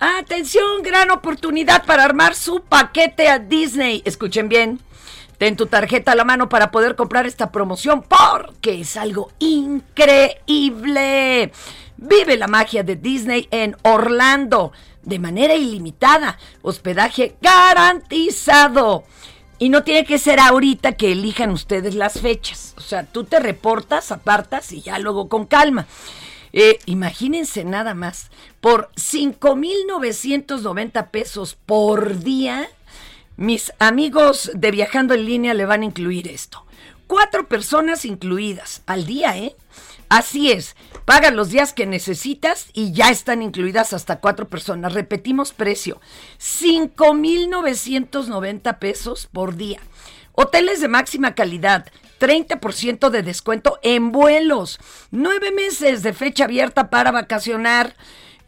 [0.00, 4.02] Atención, gran oportunidad para armar su paquete a Disney.
[4.04, 4.80] Escuchen bien.
[5.38, 9.30] Ten tu tarjeta a la mano para poder comprar esta promoción porque es algo
[10.42, 11.52] increíble.
[12.04, 16.36] Vive la magia de Disney en Orlando de manera ilimitada.
[16.62, 19.04] Hospedaje garantizado.
[19.60, 22.74] Y no tiene que ser ahorita que elijan ustedes las fechas.
[22.76, 25.86] O sea, tú te reportas, apartas y ya luego con calma.
[26.52, 32.68] Eh, imagínense nada más, por 5.990 pesos por día,
[33.36, 36.66] mis amigos de Viajando en Línea le van a incluir esto.
[37.06, 39.54] Cuatro personas incluidas al día, ¿eh?
[40.08, 44.94] Así es, pagan los días que necesitas y ya están incluidas hasta cuatro personas.
[44.94, 46.00] Repetimos precio,
[46.40, 49.80] 5.990 pesos por día.
[50.32, 54.78] Hoteles de máxima calidad, 30% de descuento en vuelos,
[55.10, 57.96] nueve meses de fecha abierta para vacacionar.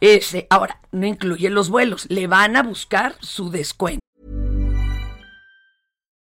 [0.01, 4.04] Ese, ahora, no incluye los vuelos, le van a buscar su descuento.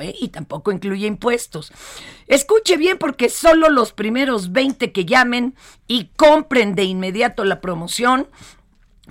[0.00, 0.14] ¿Eh?
[0.18, 1.72] y tampoco incluye impuestos.
[2.26, 5.54] Escuche bien porque solo los primeros 20 que llamen
[5.86, 8.28] y compren de inmediato la promoción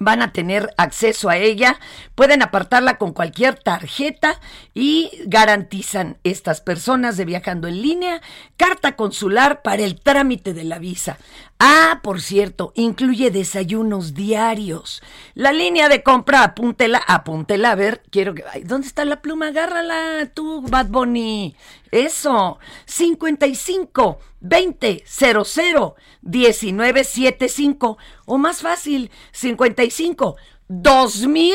[0.01, 1.79] van a tener acceso a ella,
[2.15, 4.39] pueden apartarla con cualquier tarjeta
[4.73, 8.21] y garantizan estas personas de viajando en línea
[8.57, 11.19] carta consular para el trámite de la visa.
[11.63, 15.03] Ah, por cierto, incluye desayunos diarios.
[15.35, 18.43] La línea de compra, apúntela, apúntela, a ver, quiero que...
[18.51, 19.49] ay, ¿Dónde está la pluma?
[19.49, 21.55] Agárrala tú, Bad Bunny.
[21.91, 31.53] Eso, 55 20 00 1975 o más fácil, 55 2000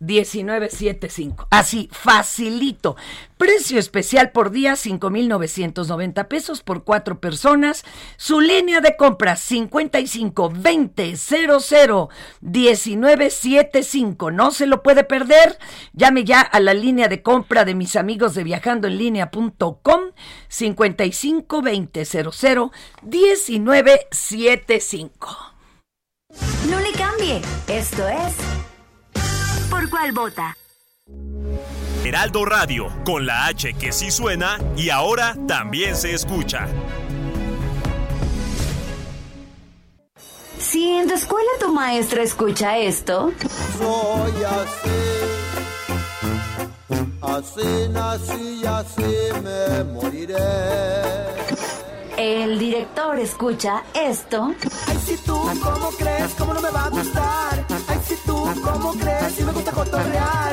[0.00, 1.46] 1975.
[1.50, 2.96] Así, facilito.
[3.36, 7.84] Precio especial por día, 5,990 pesos por cuatro personas.
[8.16, 12.08] Su línea de compra, 55 20 00
[12.40, 14.30] 1975.
[14.30, 15.58] No se lo puede perder.
[15.92, 20.00] Llame ya a la línea de compra de mis amigos de viajandoenlinea.com,
[20.48, 25.36] 55 20 00 1975.
[26.70, 27.42] No le cambie.
[27.66, 28.36] Esto es
[29.80, 30.54] ¿Por cuál vota?
[32.04, 36.68] Heraldo Radio, con la H que sí suena y ahora también se escucha.
[40.58, 43.32] Si en tu escuela tu maestra escucha esto,
[43.78, 45.00] Soy así,
[47.22, 50.36] así nací y así me moriré.
[52.18, 54.52] el director escucha esto,
[54.88, 56.34] Ay, si tú, ¿cómo crees?
[56.36, 57.69] ¿Cómo no me va a gustar?
[58.62, 59.32] ¿Cómo crees?
[59.34, 60.52] Si me gusta cotorrear.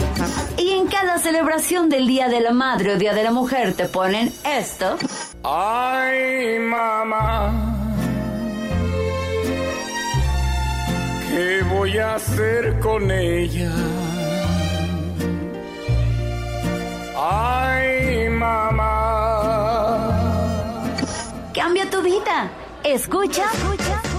[0.57, 3.85] y en cada celebración del Día de la Madre o Día de la Mujer te
[3.85, 4.97] ponen esto.
[5.43, 7.73] Ay, mamá.
[11.29, 13.71] ¿Qué voy a hacer con ella?
[17.15, 18.87] Ay, mamá.
[21.53, 22.49] Cambia tu vida.
[22.83, 23.45] Escucha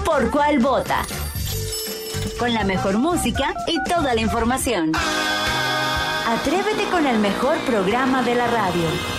[0.05, 1.03] por cuál vota.
[2.39, 4.93] Con la mejor música y toda la información.
[6.25, 9.18] Atrévete con el mejor programa de la radio.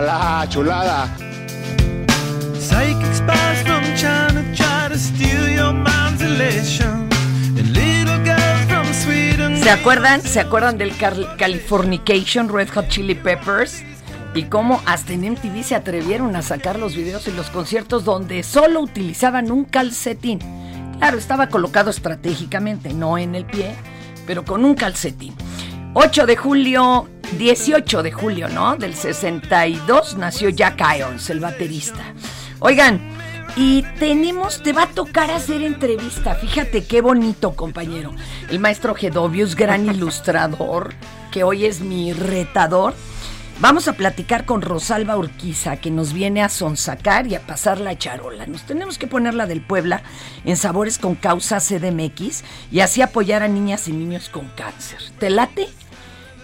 [0.00, 1.08] La la, chulada!
[2.58, 7.08] Psychic spies from China try to steal your mind's elation.
[7.58, 9.56] And little girls from Sweden.
[9.62, 10.20] ¿Se acuerdan?
[10.22, 13.82] ¿Se acuerdan del Cal- Californication Red Hot Chili Peppers?
[14.34, 18.42] Y cómo hasta en MTV se atrevieron a sacar los videos y los conciertos donde
[18.42, 20.40] solo utilizaban un calcetín.
[20.98, 23.74] Claro, estaba colocado estratégicamente, no en el pie,
[24.26, 25.34] pero con un calcetín.
[25.94, 28.76] 8 de julio, 18 de julio, ¿no?
[28.76, 32.14] Del 62 nació Jack Irons, el baterista.
[32.60, 33.00] Oigan,
[33.56, 36.34] y tenemos, te va a tocar hacer entrevista.
[36.34, 38.14] Fíjate qué bonito, compañero.
[38.48, 40.94] El maestro Gedovius, gran ilustrador,
[41.30, 42.94] que hoy es mi retador.
[43.58, 47.96] Vamos a platicar con Rosalba Urquiza, que nos viene a sonsacar y a pasar la
[47.96, 48.46] charola.
[48.46, 50.02] Nos tenemos que poner la del Puebla
[50.44, 54.98] en Sabores con Causa CDMX y así apoyar a niñas y niños con cáncer.
[55.18, 55.68] ¿Te late?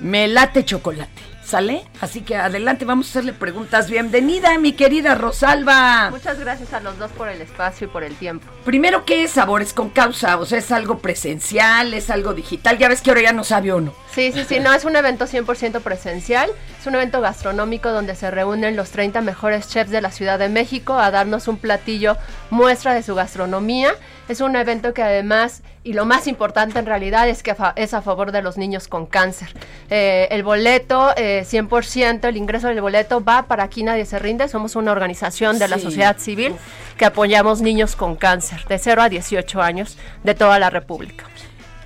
[0.02, 1.22] Me late chocolate.
[1.44, 1.84] ¿Sale?
[2.00, 3.88] Así que adelante, vamos a hacerle preguntas.
[3.88, 6.08] Bienvenida, mi querida Rosalba.
[6.10, 8.46] Muchas gracias a los dos por el espacio y por el tiempo.
[8.64, 10.38] Primero, ¿qué es Sabores con Causa?
[10.38, 11.94] O sea, ¿es algo presencial?
[11.94, 12.78] ¿Es algo digital?
[12.78, 13.92] Ya ves que ahora ya no sabe uno.
[14.12, 18.30] Sí, sí, sí, no, es un evento 100% presencial, es un evento gastronómico donde se
[18.30, 22.16] reúnen los 30 mejores chefs de la Ciudad de México a darnos un platillo
[22.50, 23.94] muestra de su gastronomía.
[24.32, 28.00] Es un evento que además, y lo más importante en realidad, es que es a
[28.00, 29.48] favor de los niños con cáncer.
[29.90, 34.48] Eh, el boleto, eh, 100%, el ingreso del boleto va para Aquí Nadie Se Rinde,
[34.48, 36.54] somos una organización de la sociedad civil
[36.96, 41.26] que apoyamos niños con cáncer de 0 a 18 años de toda la República.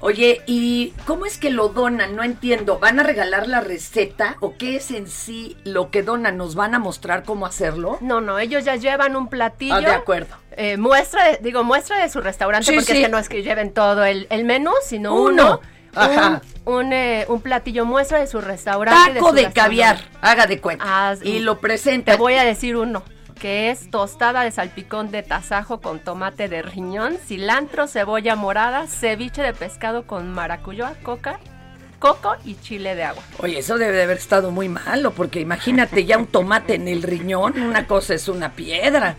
[0.07, 2.15] Oye, ¿y cómo es que lo donan?
[2.15, 2.79] No entiendo.
[2.79, 6.37] ¿Van a regalar la receta o qué es en sí lo que donan?
[6.37, 7.99] ¿Nos van a mostrar cómo hacerlo?
[8.01, 9.75] No, no, ellos ya llevan un platillo.
[9.75, 10.37] Ah, de acuerdo.
[10.53, 12.99] eh, muestra, de- digo, muestra de su restaurante, Sí, porque sí.
[12.99, 15.45] es que no es que lleven todo el, el menú, sino Uno.
[15.45, 15.61] uno.
[15.97, 16.41] Ajá.
[16.67, 19.15] Un, un, eh, un platillo muestra de su restaurante.
[19.15, 20.85] Taco su de caviar, haga de cuenta.
[21.11, 22.13] Haz- y lo presenta.
[22.13, 23.03] Te voy a decir uno,
[23.41, 29.43] que es tostada de salpicón de tasajo con tomate de riñón, cilantro, cebolla morada, ceviche
[29.43, 31.39] de pescado con maracuyá, coca,
[31.99, 33.23] coco y chile de agua.
[33.39, 37.03] Oye, eso debe de haber estado muy malo, porque imagínate ya un tomate en el
[37.03, 39.17] riñón, una cosa es una piedra.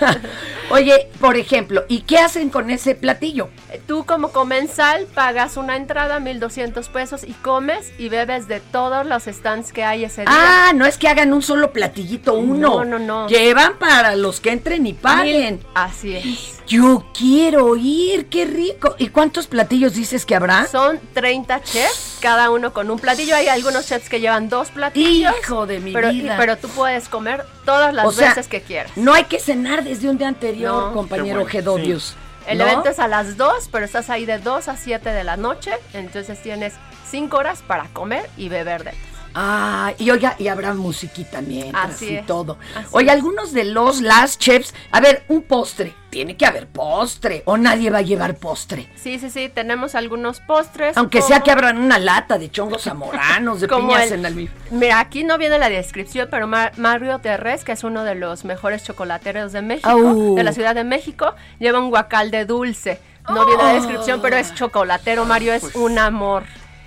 [0.70, 3.50] Oye, por ejemplo, ¿y qué hacen con ese platillo?
[3.86, 9.24] Tú como comensal pagas una entrada, 1.200 pesos, y comes y bebes de todos los
[9.24, 10.30] stands que hay ese día.
[10.30, 12.84] Ah, no es que hagan un solo platillito, uno.
[12.84, 13.28] No, no, no.
[13.28, 15.60] Llevan para los que entren y paguen.
[15.74, 16.59] Así es.
[16.70, 18.94] Yo quiero ir, qué rico.
[18.96, 20.68] ¿Y cuántos platillos dices que habrá?
[20.68, 23.34] Son 30 chefs, cada uno con un platillo.
[23.34, 25.34] Hay algunos chefs que llevan dos platillos.
[25.42, 26.36] Hijo de mi pero, vida.
[26.38, 28.92] Pero tú puedes comer todas las O sea, veces que quieras.
[28.94, 30.92] No hay que cenar desde un día anterior, No.
[30.92, 31.98] compañero bueno.
[32.46, 32.64] El ¿no?
[32.64, 35.72] evento es a las 2, pero estás ahí de 2 a 7 de la noche.
[35.92, 36.74] Entonces tienes
[37.10, 39.09] 5 horas para comer y beber de todo.
[39.34, 42.58] Ah, y oiga, y habrá musiquita mientras Así y es, todo.
[42.74, 43.12] así Oye, es.
[43.12, 45.94] algunos de los last chefs, a ver, un postre.
[46.10, 48.88] Tiene que haber postre, o nadie va a llevar postre.
[48.96, 50.96] Sí, sí, sí, tenemos algunos postres.
[50.96, 54.54] Aunque sea que abran una lata de chongos zamoranos, de Como piñas el- en almíbar.
[54.72, 58.44] Mira, aquí no viene la descripción, pero Mar- Mario Terres, que es uno de los
[58.44, 62.98] mejores chocolateros de México, de la Ciudad de México, lleva un guacal de dulce.
[63.28, 65.24] No viene la descripción, pero es chocolatero.
[65.24, 66.42] Mario es un amor.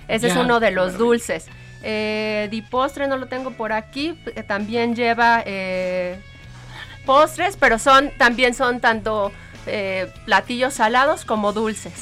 [0.08, 1.46] Ese es uno de los dulces.
[1.84, 4.18] Eh, di postre no lo tengo por aquí.
[4.34, 6.18] eh, También lleva eh,
[7.04, 9.30] postres, pero son también son tanto
[9.66, 11.92] eh, platillos salados como dulces.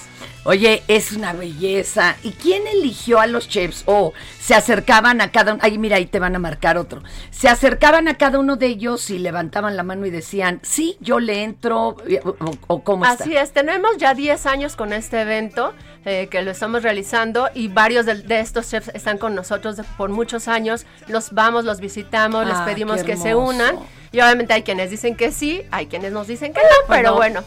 [0.45, 2.17] Oye, es una belleza.
[2.25, 3.85] ¿Y quién eligió a los chefs?
[3.87, 5.63] O se acercaban a cada uno.
[5.63, 7.03] Ay, mira, ahí te van a marcar otro.
[7.31, 11.21] Se acercaban a cada uno de ellos y levantaban la mano y decían, sí, yo
[11.21, 11.97] le entro.
[12.25, 12.35] O,
[12.67, 13.23] o cómo está.
[13.23, 17.69] Así es, tenemos ya 10 años con este evento eh, que lo estamos realizando y
[17.69, 20.87] varios de, de estos chefs están con nosotros por muchos años.
[21.07, 23.77] Los vamos, los visitamos, les Ah, pedimos que se unan
[24.13, 27.11] y obviamente hay quienes dicen que sí, hay quienes nos dicen que no, Pues pero
[27.11, 27.17] no.
[27.17, 27.43] bueno.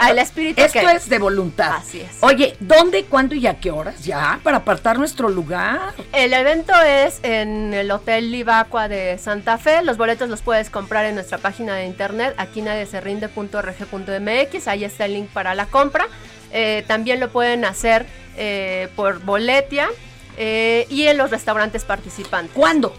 [0.00, 1.76] Al espíritu Esto que- es de voluntad.
[1.76, 2.18] Así es.
[2.20, 4.04] Oye, ¿dónde, cuándo y a qué horas?
[4.04, 5.94] Ya, para apartar nuestro lugar.
[6.12, 9.80] El evento es en el Hotel Livacua de Santa Fe.
[9.82, 14.68] Los boletos los puedes comprar en nuestra página de internet, aquí nadie se rinde.rg.mx.
[14.68, 16.06] Ahí está el link para la compra.
[16.52, 18.04] Eh, también lo pueden hacer
[18.36, 19.88] eh, por boletia
[20.36, 22.54] eh, y en los restaurantes participantes.
[22.54, 22.94] ¿Cuándo?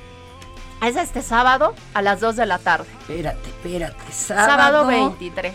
[0.85, 2.85] Es este sábado a las 2 de la tarde.
[3.01, 4.11] Espérate, espérate.
[4.11, 4.47] Sábado,
[4.83, 5.53] Sábado, 23.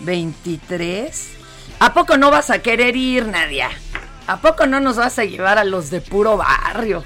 [0.00, 1.28] 23.
[1.80, 3.70] ¿A poco no vas a querer ir, Nadia?
[4.26, 7.02] ¿A poco no nos vas a llevar a los de puro barrio?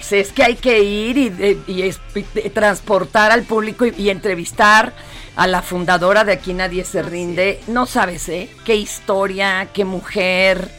[0.00, 4.10] Si es que hay que ir y, de- y de- transportar al público y, y
[4.10, 4.92] entrevistar
[5.36, 7.60] a la fundadora de Aquí Nadie Se Rinde.
[7.66, 8.50] No sabes, ¿eh?
[8.64, 10.70] Qué historia, qué mujer.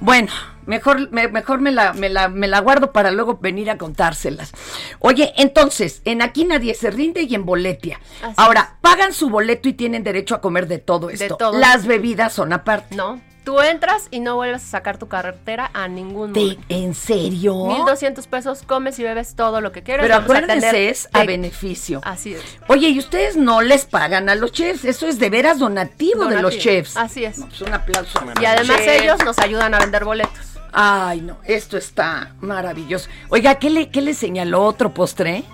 [0.00, 0.30] Bueno,
[0.66, 4.52] mejor, me, mejor me, la, me, la, me la guardo para luego venir a contárselas.
[4.98, 8.00] Oye, entonces, en Aquí Nadie Se Rinde y en Boletia.
[8.22, 11.36] Así Ahora, pagan su boleto y tienen derecho a comer de todo esto.
[11.36, 11.58] todo.
[11.58, 12.94] Las bebidas son aparte.
[12.96, 16.62] No, tú entras y no vuelves a sacar tu carretera a ningún ¿De- momento.
[16.68, 17.66] ¿En serio?
[17.68, 20.02] 1200 pesos, comes y bebes todo lo que quieras.
[20.02, 22.00] Pero a acuérdense, tener es a beneficio.
[22.04, 22.42] Así es.
[22.66, 24.84] Oye, ¿y ustedes no les pagan a los chefs?
[24.84, 26.96] Eso es de veras donativo, de los chefs.
[26.96, 27.38] Así es.
[27.38, 28.18] Pues un aplauso.
[28.42, 29.02] Y además Chef.
[29.02, 30.32] ellos nos ayudan a vender boletos.
[30.72, 33.08] Ay, no, esto está maravilloso.
[33.28, 35.44] Oiga, ¿qué le, qué le señaló otro postre?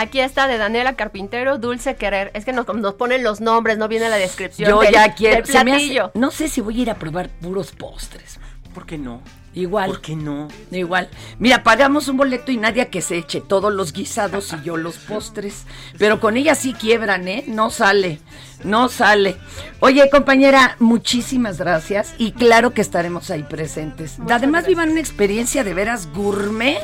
[0.00, 2.30] Aquí está de Daniela Carpintero, Dulce Querer.
[2.34, 5.38] Es que nos, nos ponen los nombres, no viene la descripción Yo del, ya quiero.
[5.38, 6.12] me hace- platillo.
[6.14, 8.38] no sé si voy a ir a probar puros postres.
[8.72, 9.20] ¿Por qué no?
[9.54, 9.90] Igual.
[9.90, 10.46] ¿Por qué no?
[10.70, 11.08] Igual.
[11.40, 14.98] Mira, pagamos un boleto y nadie que se eche todos los guisados y yo los
[14.98, 15.64] postres.
[15.98, 17.42] Pero con ella sí quiebran, ¿eh?
[17.48, 18.20] No sale.
[18.62, 19.36] No sale.
[19.80, 22.14] Oye, compañera, muchísimas gracias.
[22.18, 24.20] Y claro que estaremos ahí presentes.
[24.20, 24.68] Muchas Además, gracias.
[24.68, 26.78] vivan una experiencia de veras gourmet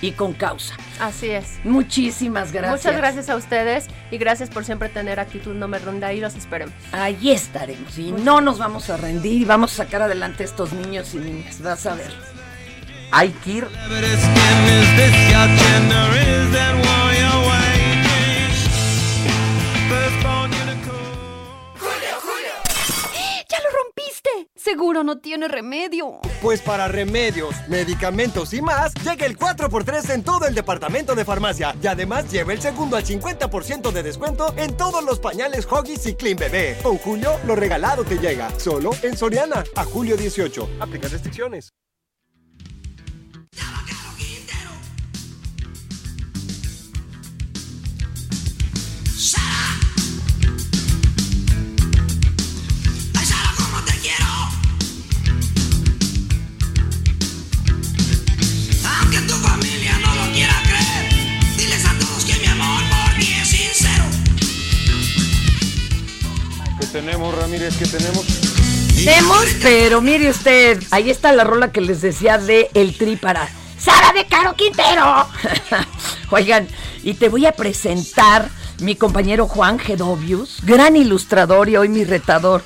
[0.00, 0.74] y con causa.
[0.98, 1.58] Así es.
[1.64, 2.84] Muchísimas gracias.
[2.84, 6.34] Muchas gracias a ustedes y gracias por siempre tener actitud no me ronda y los
[6.34, 6.74] esperemos.
[6.92, 10.72] Ahí estaremos y no nos vamos a rendir y vamos a sacar adelante a estos
[10.72, 11.60] niños y niñas.
[11.62, 12.12] Vas a ver.
[13.12, 13.66] Hay que ir.
[24.54, 26.20] Seguro no tiene remedio.
[26.42, 31.74] Pues para remedios, medicamentos y más, llega el 4x3 en todo el departamento de farmacia.
[31.82, 36.14] Y además lleva el segundo al 50% de descuento en todos los pañales Huggies y
[36.14, 36.76] Clean Bebé.
[36.82, 38.50] Con Julio, lo regalado te llega.
[38.58, 39.64] Solo en Soriana.
[39.76, 40.68] A julio 18.
[40.80, 41.72] Aplica restricciones.
[66.92, 67.76] Tenemos, Ramírez?
[67.78, 68.26] ¿Qué tenemos?
[68.96, 73.48] Tenemos, pero mire usted, ahí está la rola que les decía de El Tri para
[73.78, 75.26] Sara de Caro Quintero.
[76.30, 76.68] Oigan,
[77.02, 78.48] y te voy a presentar
[78.80, 82.62] mi compañero Juan Gedovius, gran ilustrador y hoy mi retador,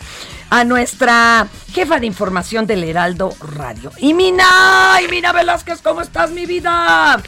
[0.51, 3.93] a nuestra jefa de información del Heraldo Radio.
[3.99, 7.21] Y Mina, y Mina Velázquez, ¿cómo estás, mi vida?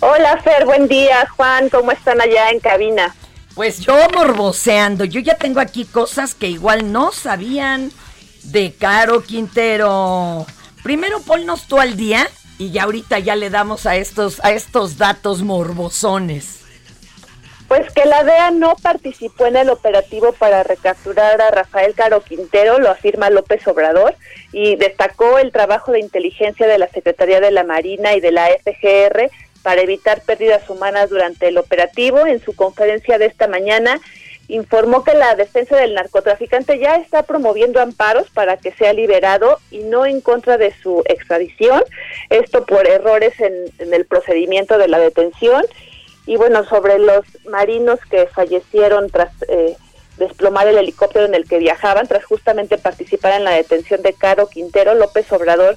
[0.00, 1.28] Hola Fer, buen día.
[1.36, 3.14] Juan, ¿cómo están allá en cabina?
[3.60, 7.92] Pues yo morboseando, yo ya tengo aquí cosas que igual no sabían
[8.44, 10.46] de Caro Quintero.
[10.82, 14.96] Primero ponnos tú al día y ya ahorita ya le damos a estos, a estos
[14.96, 16.60] datos morbosones.
[17.68, 22.78] Pues que la DEA no participó en el operativo para recapturar a Rafael Caro Quintero,
[22.78, 24.16] lo afirma López Obrador,
[24.52, 28.46] y destacó el trabajo de inteligencia de la Secretaría de la Marina y de la
[28.46, 29.30] FGR
[29.62, 32.26] para evitar pérdidas humanas durante el operativo.
[32.26, 34.00] En su conferencia de esta mañana
[34.48, 39.78] informó que la defensa del narcotraficante ya está promoviendo amparos para que sea liberado y
[39.78, 41.84] no en contra de su extradición,
[42.30, 45.64] esto por errores en, en el procedimiento de la detención.
[46.26, 49.76] Y bueno, sobre los marinos que fallecieron tras eh,
[50.20, 54.48] desplomar el helicóptero en el que viajaban, tras justamente participar en la detención de Caro
[54.48, 55.76] Quintero, López Obrador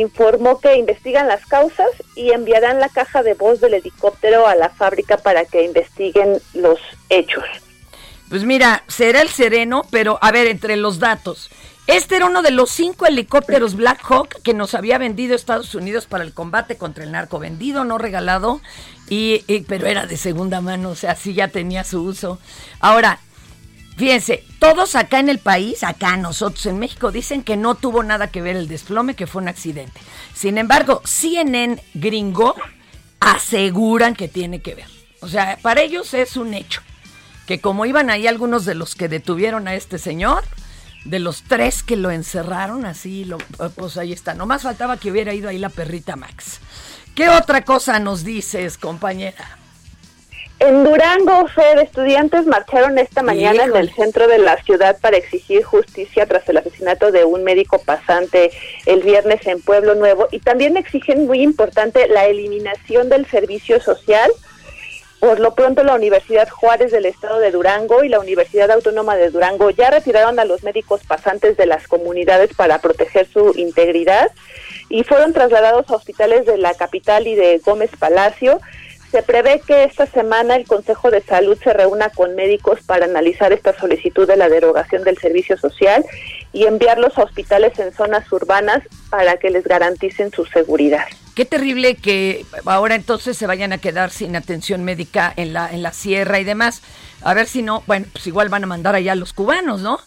[0.00, 4.70] informó que investigan las causas y enviarán la caja de voz del helicóptero a la
[4.70, 6.78] fábrica para que investiguen los
[7.08, 7.44] hechos.
[8.28, 11.50] Pues mira, será el sereno, pero a ver, entre los datos.
[11.88, 16.06] Este era uno de los cinco helicópteros Black Hawk que nos había vendido Estados Unidos
[16.06, 18.60] para el combate contra el narco, vendido, no regalado,
[19.08, 22.38] y, y- pero era de segunda mano, o sea, sí ya tenía su uso.
[22.78, 23.18] Ahora,
[23.96, 28.28] fíjense, todos acá en el país, acá nosotros en México, dicen que no tuvo nada
[28.28, 30.00] que ver el desplome, que fue un accidente.
[30.34, 32.54] Sin embargo, CNN gringo
[33.20, 34.88] aseguran que tiene que ver.
[35.20, 36.82] O sea, para ellos es un hecho
[37.46, 40.44] que como iban ahí algunos de los que detuvieron a este señor,
[41.04, 43.38] de los tres que lo encerraron, así, lo,
[43.74, 44.34] pues ahí está.
[44.34, 46.60] Nomás faltaba que hubiera ido ahí la perrita Max.
[47.14, 49.58] ¿Qué otra cosa nos dices, compañera?
[50.64, 55.64] En Durango, Fer, estudiantes marcharon esta mañana en el centro de la ciudad para exigir
[55.64, 58.52] justicia tras el asesinato de un médico pasante
[58.86, 64.30] el viernes en Pueblo Nuevo y también exigen, muy importante, la eliminación del servicio social.
[65.18, 69.30] Por lo pronto, la Universidad Juárez del Estado de Durango y la Universidad Autónoma de
[69.30, 74.30] Durango ya retiraron a los médicos pasantes de las comunidades para proteger su integridad
[74.88, 78.60] y fueron trasladados a hospitales de la capital y de Gómez Palacio.
[79.12, 83.52] Se prevé que esta semana el Consejo de Salud se reúna con médicos para analizar
[83.52, 86.02] esta solicitud de la derogación del servicio social
[86.54, 91.04] y enviarlos a hospitales en zonas urbanas para que les garanticen su seguridad.
[91.34, 95.82] Qué terrible que ahora entonces se vayan a quedar sin atención médica en la, en
[95.82, 96.82] la sierra y demás.
[97.22, 99.98] A ver si no, bueno, pues igual van a mandar allá a los cubanos, ¿no?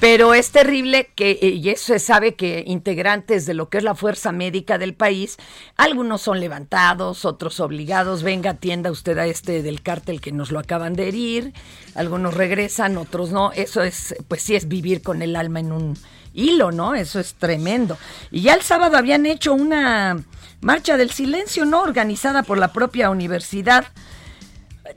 [0.00, 3.94] Pero es terrible que, y eso se sabe que integrantes de lo que es la
[3.94, 5.38] fuerza médica del país,
[5.76, 10.58] algunos son levantados, otros obligados, venga, atienda usted a este del cártel que nos lo
[10.58, 11.54] acaban de herir,
[11.94, 15.98] algunos regresan, otros no, eso es, pues sí es vivir con el alma en un
[16.34, 16.94] hilo, ¿no?
[16.94, 17.96] Eso es tremendo.
[18.30, 20.22] Y ya el sábado habían hecho una
[20.60, 21.82] marcha del silencio, ¿no?
[21.82, 23.84] Organizada por la propia universidad.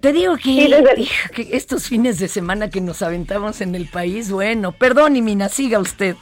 [0.01, 4.71] Te digo que, que, estos fines de semana que nos aventamos en el país, bueno,
[4.71, 6.15] perdón, y Mina, siga usted.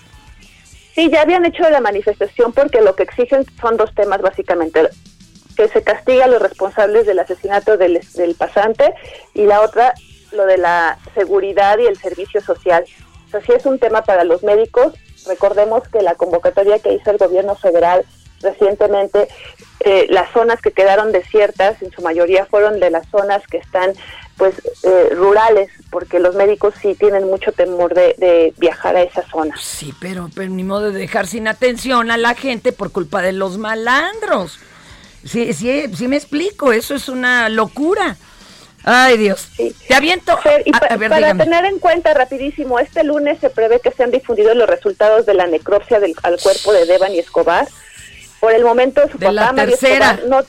[0.96, 4.88] Sí, ya habían hecho la manifestación porque lo que exigen son dos temas básicamente,
[5.56, 8.94] que se castiga a los responsables del asesinato del, del pasante
[9.34, 9.94] y la otra,
[10.32, 12.86] lo de la seguridad y el servicio social.
[13.28, 14.94] O sea, sí es un tema para los médicos.
[15.28, 18.06] Recordemos que la convocatoria que hizo el gobierno federal
[18.42, 19.28] recientemente
[19.82, 23.94] eh, las zonas que quedaron desiertas en su mayoría fueron de las zonas que están
[24.38, 29.56] pues eh, rurales porque los médicos sí tienen mucho temor de, viajar a esa zona
[29.60, 33.32] sí pero pero ni modo de dejar sin atención a la gente por culpa de
[33.32, 34.60] los malandros
[35.26, 38.18] sí sí sí me explico eso es una locura
[38.90, 39.50] Ay, Dios.
[39.88, 40.40] Te aviento.
[41.10, 45.34] para tener en cuenta rapidísimo, este lunes se prevé que sean difundidos los resultados de
[45.34, 47.68] la necropsia del, al cuerpo de Deban y Escobar.
[48.40, 50.20] Por el momento su de la tercera.
[50.28, 50.44] no,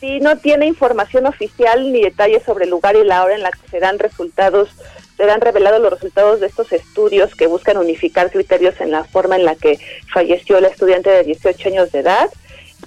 [0.00, 3.50] sí, no tiene información oficial ni detalles sobre el lugar y la hora en la
[3.50, 4.70] que serán resultados
[5.18, 9.44] serán revelados los resultados de estos estudios que buscan unificar criterios en la forma en
[9.44, 9.80] la que
[10.12, 12.30] falleció la estudiante de 18 años de edad,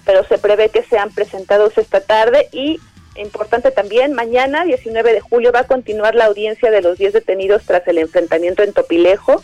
[0.05, 2.79] pero se prevé que sean presentados esta tarde y
[3.15, 7.63] importante también, mañana 19 de julio va a continuar la audiencia de los 10 detenidos
[7.65, 9.43] tras el enfrentamiento en Topilejo.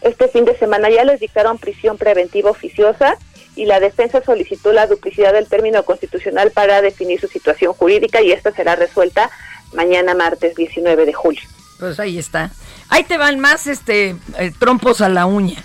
[0.00, 3.18] Este fin de semana ya les dictaron prisión preventiva oficiosa
[3.56, 8.32] y la defensa solicitó la duplicidad del término constitucional para definir su situación jurídica y
[8.32, 9.30] esta será resuelta
[9.72, 11.42] mañana martes 19 de julio.
[11.78, 12.50] Pues ahí está.
[12.88, 15.62] Ahí te van más este eh, trompos a la uña.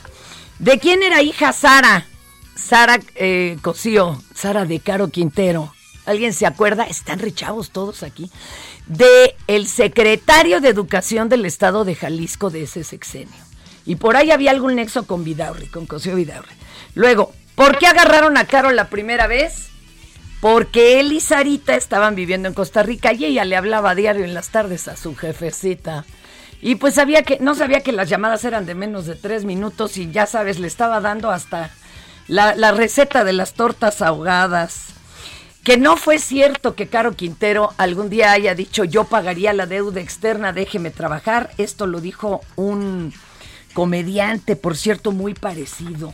[0.57, 2.05] ¿De quién era hija Sara?
[2.55, 3.57] Sara eh,
[4.35, 5.73] Sara de Caro Quintero.
[6.05, 6.85] ¿Alguien se acuerda?
[6.85, 8.31] Están rechavos todos aquí.
[8.87, 13.35] De el secretario de Educación del Estado de Jalisco de ese sexenio.
[13.85, 16.51] Y por ahí había algún nexo con Vidaurri, con Cosío Vidaurri.
[16.95, 19.67] Luego, ¿Por qué agarraron a Caro la primera vez?
[20.39, 24.23] Porque él y Sarita estaban viviendo en Costa Rica y ella le hablaba a diario
[24.23, 26.05] en las tardes a su jefecita.
[26.61, 29.97] Y pues sabía que, no sabía que las llamadas eran de menos de tres minutos
[29.97, 31.69] y ya sabes, le estaba dando hasta
[32.29, 34.93] la, la receta de las tortas ahogadas.
[35.65, 39.99] Que no fue cierto que Caro Quintero algún día haya dicho yo pagaría la deuda
[39.99, 41.51] externa, déjeme trabajar.
[41.57, 43.13] Esto lo dijo un
[43.73, 46.13] comediante, por cierto, muy parecido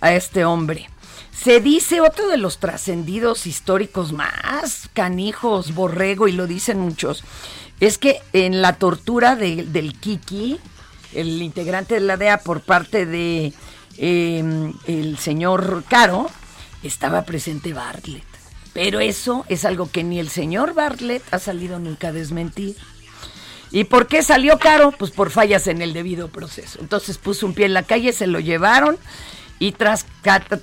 [0.00, 0.88] a este hombre.
[1.32, 7.24] Se dice otro de los trascendidos históricos más canijos, borrego, y lo dicen muchos,
[7.78, 10.58] es que en la tortura del Kiki,
[11.12, 13.52] el integrante de la DEA por parte de
[13.98, 16.30] em, el señor Caro,
[16.82, 18.24] estaba presente Bartlett.
[18.72, 22.76] Pero eso es algo que ni el señor Bartlett ha salido nunca a desmentir.
[23.70, 24.92] ¿Y por qué salió caro?
[24.92, 26.78] Pues por fallas en el debido proceso.
[26.80, 28.98] Entonces puso un pie en la calle, se lo llevaron
[29.58, 30.06] y tras,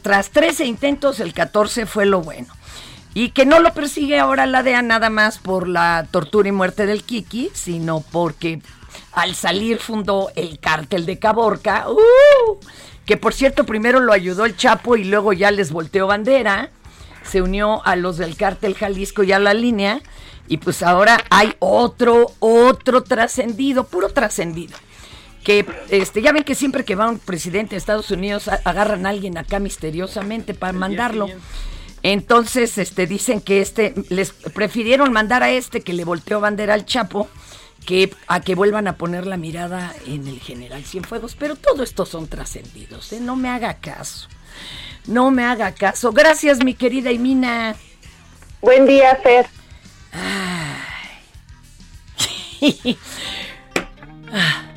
[0.01, 2.53] tras 13 intentos, el 14 fue lo bueno.
[3.15, 6.85] Y que no lo persigue ahora la DEA nada más por la tortura y muerte
[6.85, 8.61] del Kiki, sino porque
[9.11, 12.57] al salir fundó el cártel de Caborca, ¡uh!
[13.05, 16.71] que por cierto primero lo ayudó el Chapo y luego ya les volteó bandera,
[17.23, 20.01] se unió a los del cártel Jalisco y a la línea,
[20.47, 24.75] y pues ahora hay otro, otro trascendido, puro trascendido
[25.43, 29.09] que este ya ven que siempre que va un presidente de Estados Unidos agarran a
[29.09, 31.27] alguien acá misteriosamente para mandarlo.
[32.01, 36.85] Entonces, este dicen que este les prefirieron mandar a este que le volteó bandera al
[36.85, 37.29] Chapo
[37.85, 41.35] que, a que vuelvan a poner la mirada en el general Cienfuegos.
[41.35, 43.19] Pero todo esto son trascendidos, ¿eh?
[43.21, 44.27] No me haga caso.
[45.07, 46.11] No me haga caso.
[46.11, 47.75] Gracias, mi querida Imina.
[48.61, 49.47] Buen día, Fer.
[50.11, 50.79] Ay.
[54.35, 54.72] Ah.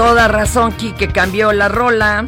[0.00, 2.24] Toda razón, que cambió la rola.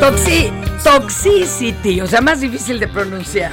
[0.00, 0.52] Toxi
[0.84, 3.50] toxicity, o sea, más difícil de pronunciar.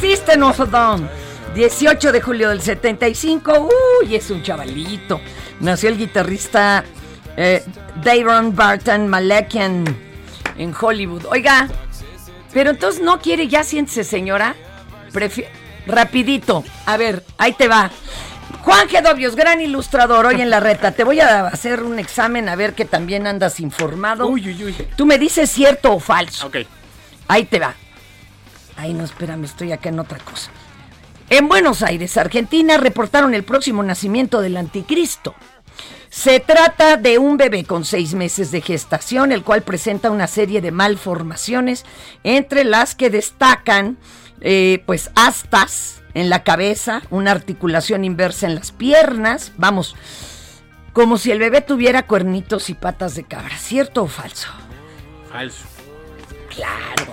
[0.00, 1.08] System of a Down,
[1.54, 3.68] 18 de julio del 75.
[4.02, 5.20] Uy, es un chavalito.
[5.60, 6.82] Nació el guitarrista
[7.36, 7.62] eh,
[8.02, 9.84] Davon Barton Malekian
[10.58, 11.26] en Hollywood.
[11.26, 11.68] Oiga,
[12.52, 14.56] pero entonces no quiere, ya siéntese, señora.
[15.86, 17.90] Rapidito, a ver, ahí te va.
[18.62, 20.92] Juan Gedovios, gran ilustrador, hoy en la reta.
[20.92, 24.26] Te voy a hacer un examen a ver que también andas informado.
[24.26, 24.74] Uy, uy, uy.
[24.96, 26.46] Tú me dices cierto o falso.
[26.46, 26.56] Ok.
[27.28, 27.74] Ahí te va.
[28.76, 30.50] Ay, no, espérame, estoy acá en otra cosa.
[31.30, 35.34] En Buenos Aires, Argentina, reportaron el próximo nacimiento del anticristo.
[36.08, 40.60] Se trata de un bebé con seis meses de gestación, el cual presenta una serie
[40.60, 41.84] de malformaciones,
[42.22, 43.98] entre las que destacan,
[44.40, 49.96] eh, pues, astas en la cabeza, una articulación inversa en las piernas, vamos,
[50.92, 54.48] como si el bebé tuviera cuernitos y patas de cabra, ¿cierto o falso?
[55.30, 55.64] Falso.
[56.48, 57.12] Claro.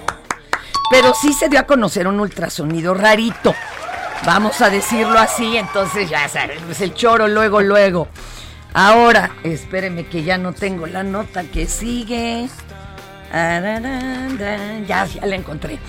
[0.91, 3.55] Pero sí se dio a conocer un ultrasonido rarito.
[4.23, 8.07] Vamos a decirlo así, entonces ya sabes, pues el choro luego, luego.
[8.73, 12.47] Ahora, espéreme que ya no tengo la nota que sigue.
[13.31, 15.79] Ya, ya la encontré.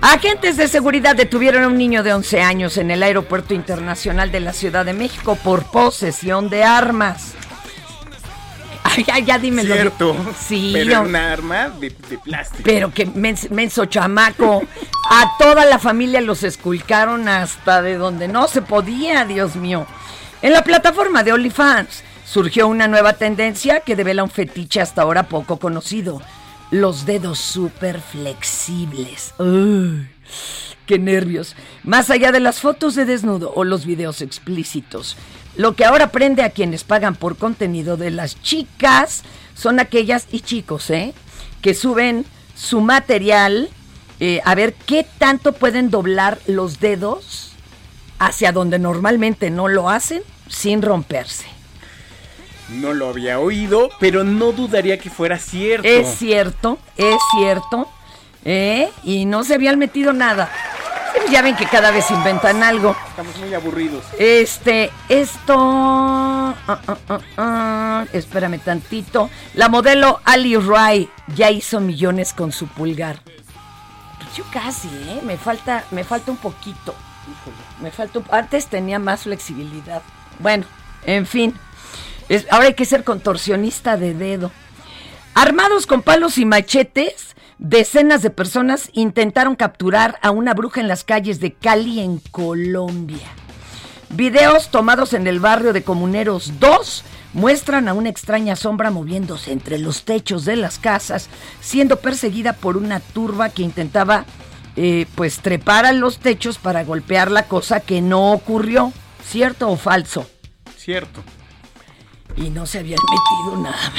[0.00, 4.40] Agentes de seguridad detuvieron a un niño de 11 años en el Aeropuerto Internacional de
[4.40, 7.34] la Ciudad de México por posesión de armas.
[8.82, 9.74] Ay, ya, ya dímelo.
[9.74, 10.16] Cierto.
[10.38, 10.70] Sí.
[10.74, 12.62] Pero una arma de, de plástico.
[12.64, 14.62] Pero que mens- menso chamaco.
[15.10, 19.86] A toda la familia los esculcaron hasta de donde no se podía, Dios mío.
[20.42, 25.24] En la plataforma de OnlyFans surgió una nueva tendencia que devela un fetiche hasta ahora
[25.24, 26.20] poco conocido.
[26.70, 29.34] Los dedos súper flexibles.
[29.38, 30.08] Uy,
[30.86, 31.56] ¡Qué nervios!
[31.84, 35.16] Más allá de las fotos de desnudo o los videos explícitos.
[35.56, 39.22] Lo que ahora prende a quienes pagan por contenido de las chicas
[39.54, 41.12] son aquellas y chicos, ¿eh?
[41.60, 43.68] Que suben su material
[44.20, 47.52] eh, a ver qué tanto pueden doblar los dedos
[48.18, 51.46] hacia donde normalmente no lo hacen sin romperse.
[52.72, 55.86] No lo había oído, pero no dudaría que fuera cierto.
[55.88, 57.88] Es cierto, es cierto.
[58.44, 58.90] ¿eh?
[59.02, 60.50] Y no se habían metido nada.
[61.30, 62.96] Ya ven que cada vez inventan algo.
[63.08, 64.04] Estamos muy aburridos.
[64.18, 65.54] Este, esto.
[65.56, 69.28] ah, ah, ah, espérame tantito.
[69.54, 73.20] La modelo Ali Rai ya hizo millones con su pulgar.
[73.24, 75.20] Pues Yo casi, ¿eh?
[75.24, 76.94] Me falta, me falta un poquito.
[77.80, 80.02] Me falta un- Antes tenía más flexibilidad.
[80.38, 80.64] Bueno,
[81.04, 81.54] en fin.
[82.50, 84.52] Ahora hay que ser contorsionista de dedo.
[85.34, 91.04] Armados con palos y machetes, decenas de personas intentaron capturar a una bruja en las
[91.04, 93.28] calles de Cali, en Colombia.
[94.10, 99.78] Videos tomados en el barrio de Comuneros 2 muestran a una extraña sombra moviéndose entre
[99.78, 101.28] los techos de las casas,
[101.60, 104.24] siendo perseguida por una turba que intentaba
[104.76, 108.92] eh, pues trepar a los techos para golpear la cosa que no ocurrió.
[109.24, 110.28] ¿Cierto o falso?
[110.76, 111.22] Cierto.
[112.36, 113.92] Y no se habían metido nada.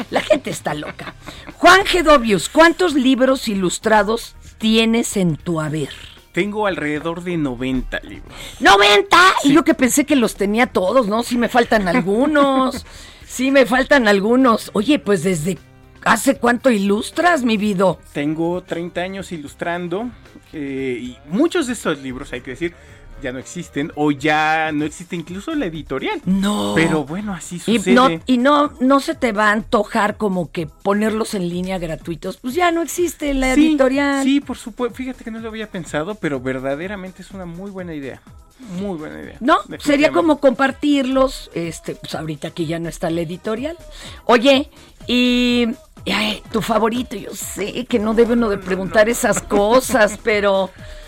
[0.10, 1.14] La gente está loca.
[1.54, 5.90] Juan Gedovius, ¿cuántos libros ilustrados tienes en tu haber?
[6.32, 8.32] Tengo alrededor de 90 libros.
[8.60, 9.06] ¡90!
[9.44, 11.22] Y yo que pensé que los tenía todos, ¿no?
[11.22, 12.84] Sí me faltan algunos.
[13.24, 14.70] Sí me faltan algunos.
[14.74, 15.58] Oye, pues desde
[16.04, 17.96] hace cuánto ilustras, mi vida.
[18.12, 20.10] Tengo 30 años ilustrando
[20.52, 22.74] eh, y muchos de estos libros, hay que decir,
[23.24, 26.20] ya no existen o ya no existe incluso la editorial.
[26.26, 26.72] No.
[26.76, 27.94] Pero bueno, así Y sucede.
[27.94, 32.36] no, y no, no se te va a antojar como que ponerlos en línea gratuitos.
[32.36, 34.22] Pues ya no existe la Sí, editorial.
[34.22, 34.94] Sí, por supuesto.
[34.96, 38.20] Fíjate que no lo había pensado, pero verdaderamente es una muy buena idea.
[38.78, 39.36] Muy buena idea.
[39.40, 43.76] No, sería como compartirlos, este, pues ahorita que ya no está el editorial.
[44.26, 44.70] Oye,
[45.06, 45.66] y
[46.06, 50.70] ay, tu favorito, yo sé que no debe uno de preguntar esas cosas, pero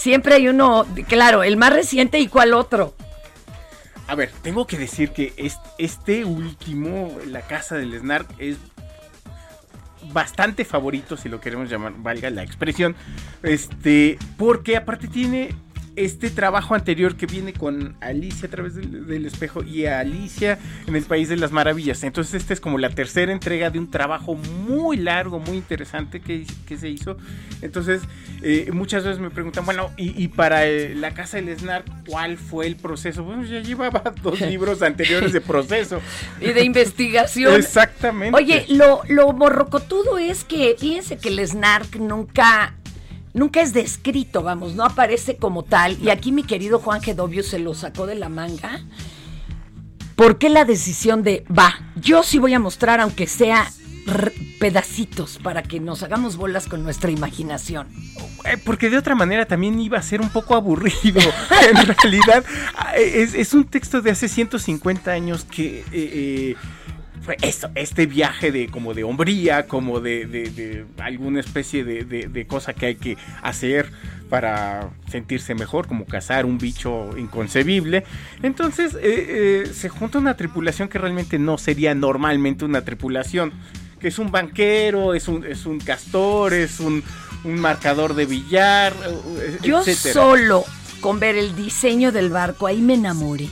[0.00, 2.94] siempre hay uno, claro, el más reciente y cuál otro.
[4.06, 5.34] A ver, tengo que decir que
[5.78, 8.56] este último, La Casa del Snark, es
[10.12, 12.96] bastante favorito, si lo queremos llamar, valga la expresión.
[13.42, 15.54] Este, porque aparte tiene
[16.04, 21.04] este trabajo anterior que viene con Alicia a través del, espejo y Alicia en el
[21.04, 22.02] País de las Maravillas.
[22.04, 26.46] Entonces esta es como la tercera entrega de un trabajo muy largo, muy interesante que,
[26.76, 27.16] se hizo.
[27.62, 28.02] Entonces
[28.42, 32.66] eh, muchas veces me preguntan, bueno, y, para eh, la Casa del Snark, ¿cuál fue
[32.66, 33.22] el proceso?
[33.22, 36.00] Bueno, ya llevaba dos libros anteriores de proceso.
[36.40, 37.54] y de investigación.
[37.54, 38.36] Exactamente.
[38.36, 42.74] Oye, lo, lo morrocotudo es que fíjense que el Snark nunca
[43.34, 45.98] nunca es descrito, vamos, no aparece como tal.
[46.02, 48.80] Y aquí mi querido Juan Gedovio se lo sacó de la manga.
[50.16, 53.70] ¿Por qué la decisión de, va, yo sí voy a mostrar, aunque sea
[54.58, 57.88] pedacitos, para que nos hagamos bolas con nuestra imaginación?
[58.44, 61.20] Eh, porque de otra manera también iba a ser un poco aburrido.
[61.70, 62.44] en realidad,
[62.76, 65.80] ah, es, un texto de hace 150 años que...
[65.80, 66.56] Eh, eh,
[67.22, 72.86] fue esto, este viaje de como de hombría, como de, alguna especie de, cosa que
[72.86, 73.90] hay que hacer
[74.28, 78.04] para sentirse mejor, como cazar un bicho inconcebible.
[78.42, 83.52] Entonces eh, eh, se junta una tripulación que realmente no sería normalmente una tripulación,
[84.00, 87.02] que es un banquero, es un, es un castor, es un,
[87.44, 88.94] marcador de billar.
[89.38, 90.64] Eh, Yo solo
[91.00, 93.48] con ver el diseño del barco, ahí me enamoré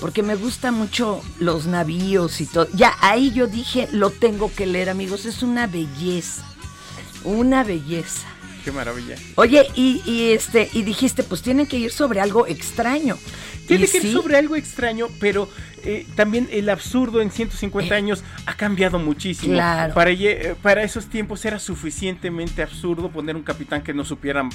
[0.00, 2.66] porque me gusta mucho los navíos y todo.
[2.74, 6.44] Ya ahí yo dije, lo tengo que leer, amigos, es una belleza,
[7.24, 8.26] una belleza.
[8.64, 9.16] Qué maravilla.
[9.36, 13.16] Oye, y, y este, y dijiste, pues tienen que ir sobre algo extraño.
[13.76, 15.48] Tiene que ir sobre algo extraño, pero
[15.84, 17.96] eh, también el absurdo en 150 eh.
[17.96, 19.54] años ha cambiado muchísimo.
[19.54, 19.94] Claro.
[19.94, 24.48] Para, eh, para esos tiempos era suficientemente absurdo poner un capitán que no supiera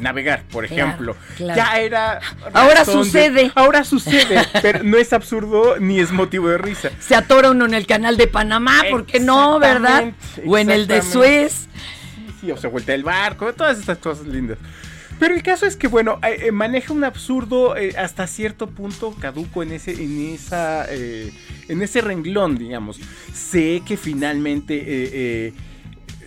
[0.00, 1.16] navegar, por ejemplo.
[1.38, 2.20] Ya era.
[2.52, 3.50] Ahora sucede.
[3.54, 6.90] ahora sucede, pero no es absurdo ni es motivo de risa.
[7.00, 10.12] Se atora uno en el canal de Panamá, porque no, verdad?
[10.46, 11.68] O en el de Suez.
[12.40, 14.58] Sí, o se vuelta el barco, todas estas cosas lindas.
[15.18, 19.14] Pero el caso es que, bueno, eh, eh, maneja un absurdo eh, hasta cierto punto
[19.18, 23.00] caduco en ese, en esa, en ese renglón, digamos.
[23.32, 25.54] Sé que finalmente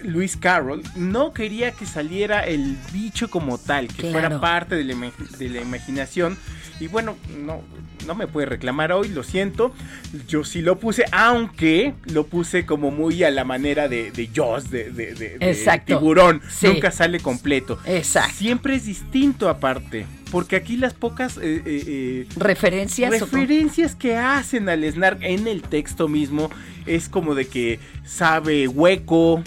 [0.03, 5.11] Luis Carroll no quería que saliera el bicho como tal, que fuera parte de la,
[5.37, 6.37] de la imaginación
[6.81, 7.61] y bueno, no,
[8.07, 9.71] no me puede reclamar hoy, lo siento.
[10.27, 14.71] Yo sí lo puse, aunque lo puse como muy a la manera de, de Jaws,
[14.71, 16.41] de, de, tiburón.
[16.63, 17.79] Nunca sale completo.
[17.85, 18.35] Exacto.
[18.35, 20.07] Siempre es distinto aparte.
[20.31, 25.61] Porque aquí las pocas eh, eh, eh, referencias, referencias que hacen al Snark en el
[25.61, 26.49] texto mismo
[26.85, 29.43] es como de que sabe hueco,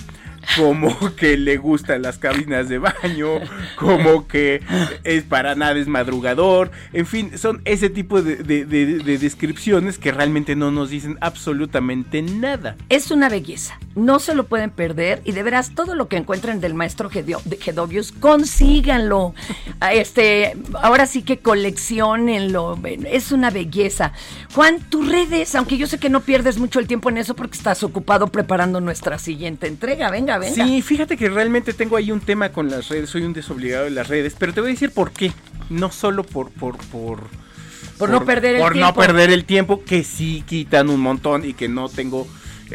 [0.57, 3.41] como que le gustan las cabinas de baño,
[3.77, 4.63] como que
[5.05, 10.71] es para nada es madrugador, en fin, son ese tipo de, descripciones que realmente no
[10.71, 12.77] nos dicen absolutamente nada.
[12.89, 16.61] Es una belleza, no se lo pueden perder y de veras todo lo que encuentren
[16.61, 19.35] del maestro Gedovius, consíganlo.
[19.81, 22.79] Ah, este, ahora sí que coleccionenlo,
[23.11, 24.13] es una belleza.
[24.55, 27.57] Juan, tus redes, aunque yo sé que no pierdes mucho el tiempo en eso porque
[27.57, 32.51] estás ocupado preparando nuestra siguiente entrega, venga Sí, fíjate que realmente tengo ahí un tema
[32.51, 35.13] con las redes, soy un desobligado de las redes, pero te voy a decir por
[35.13, 35.33] qué.
[35.71, 37.21] No solo por, por, por,
[37.99, 38.89] por, no perder el por tiempo.
[38.89, 42.27] no perder el tiempo, que sí quitan un montón y que no tengo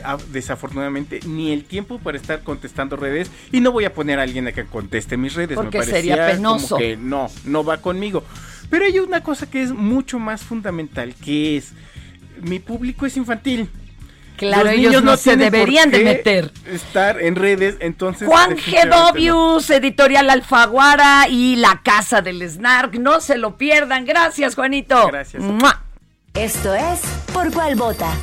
[0.03, 4.23] ah, desafortunadamente ni el tiempo para estar contestando redes y no voy a poner a
[4.23, 5.55] alguien a que conteste mis redes.
[5.55, 6.77] Porque sería penoso.
[6.77, 8.23] que no, no va conmigo.
[8.69, 11.73] Pero hay una cosa que es mucho más fundamental, que es
[12.41, 13.69] mi público es infantil.
[14.39, 16.51] Claro, ellos no, se deberían de meter.
[16.65, 18.25] Estar en redes, entonces.
[18.27, 22.97] Juan Gedovius, editorial Alfaguara y La Casa del Snark.
[22.97, 24.05] No se lo pierdan.
[24.05, 25.07] Gracias, Juanito.
[25.07, 25.43] Gracias.
[26.33, 27.01] Esto es
[27.33, 28.13] Por Cuál Vota.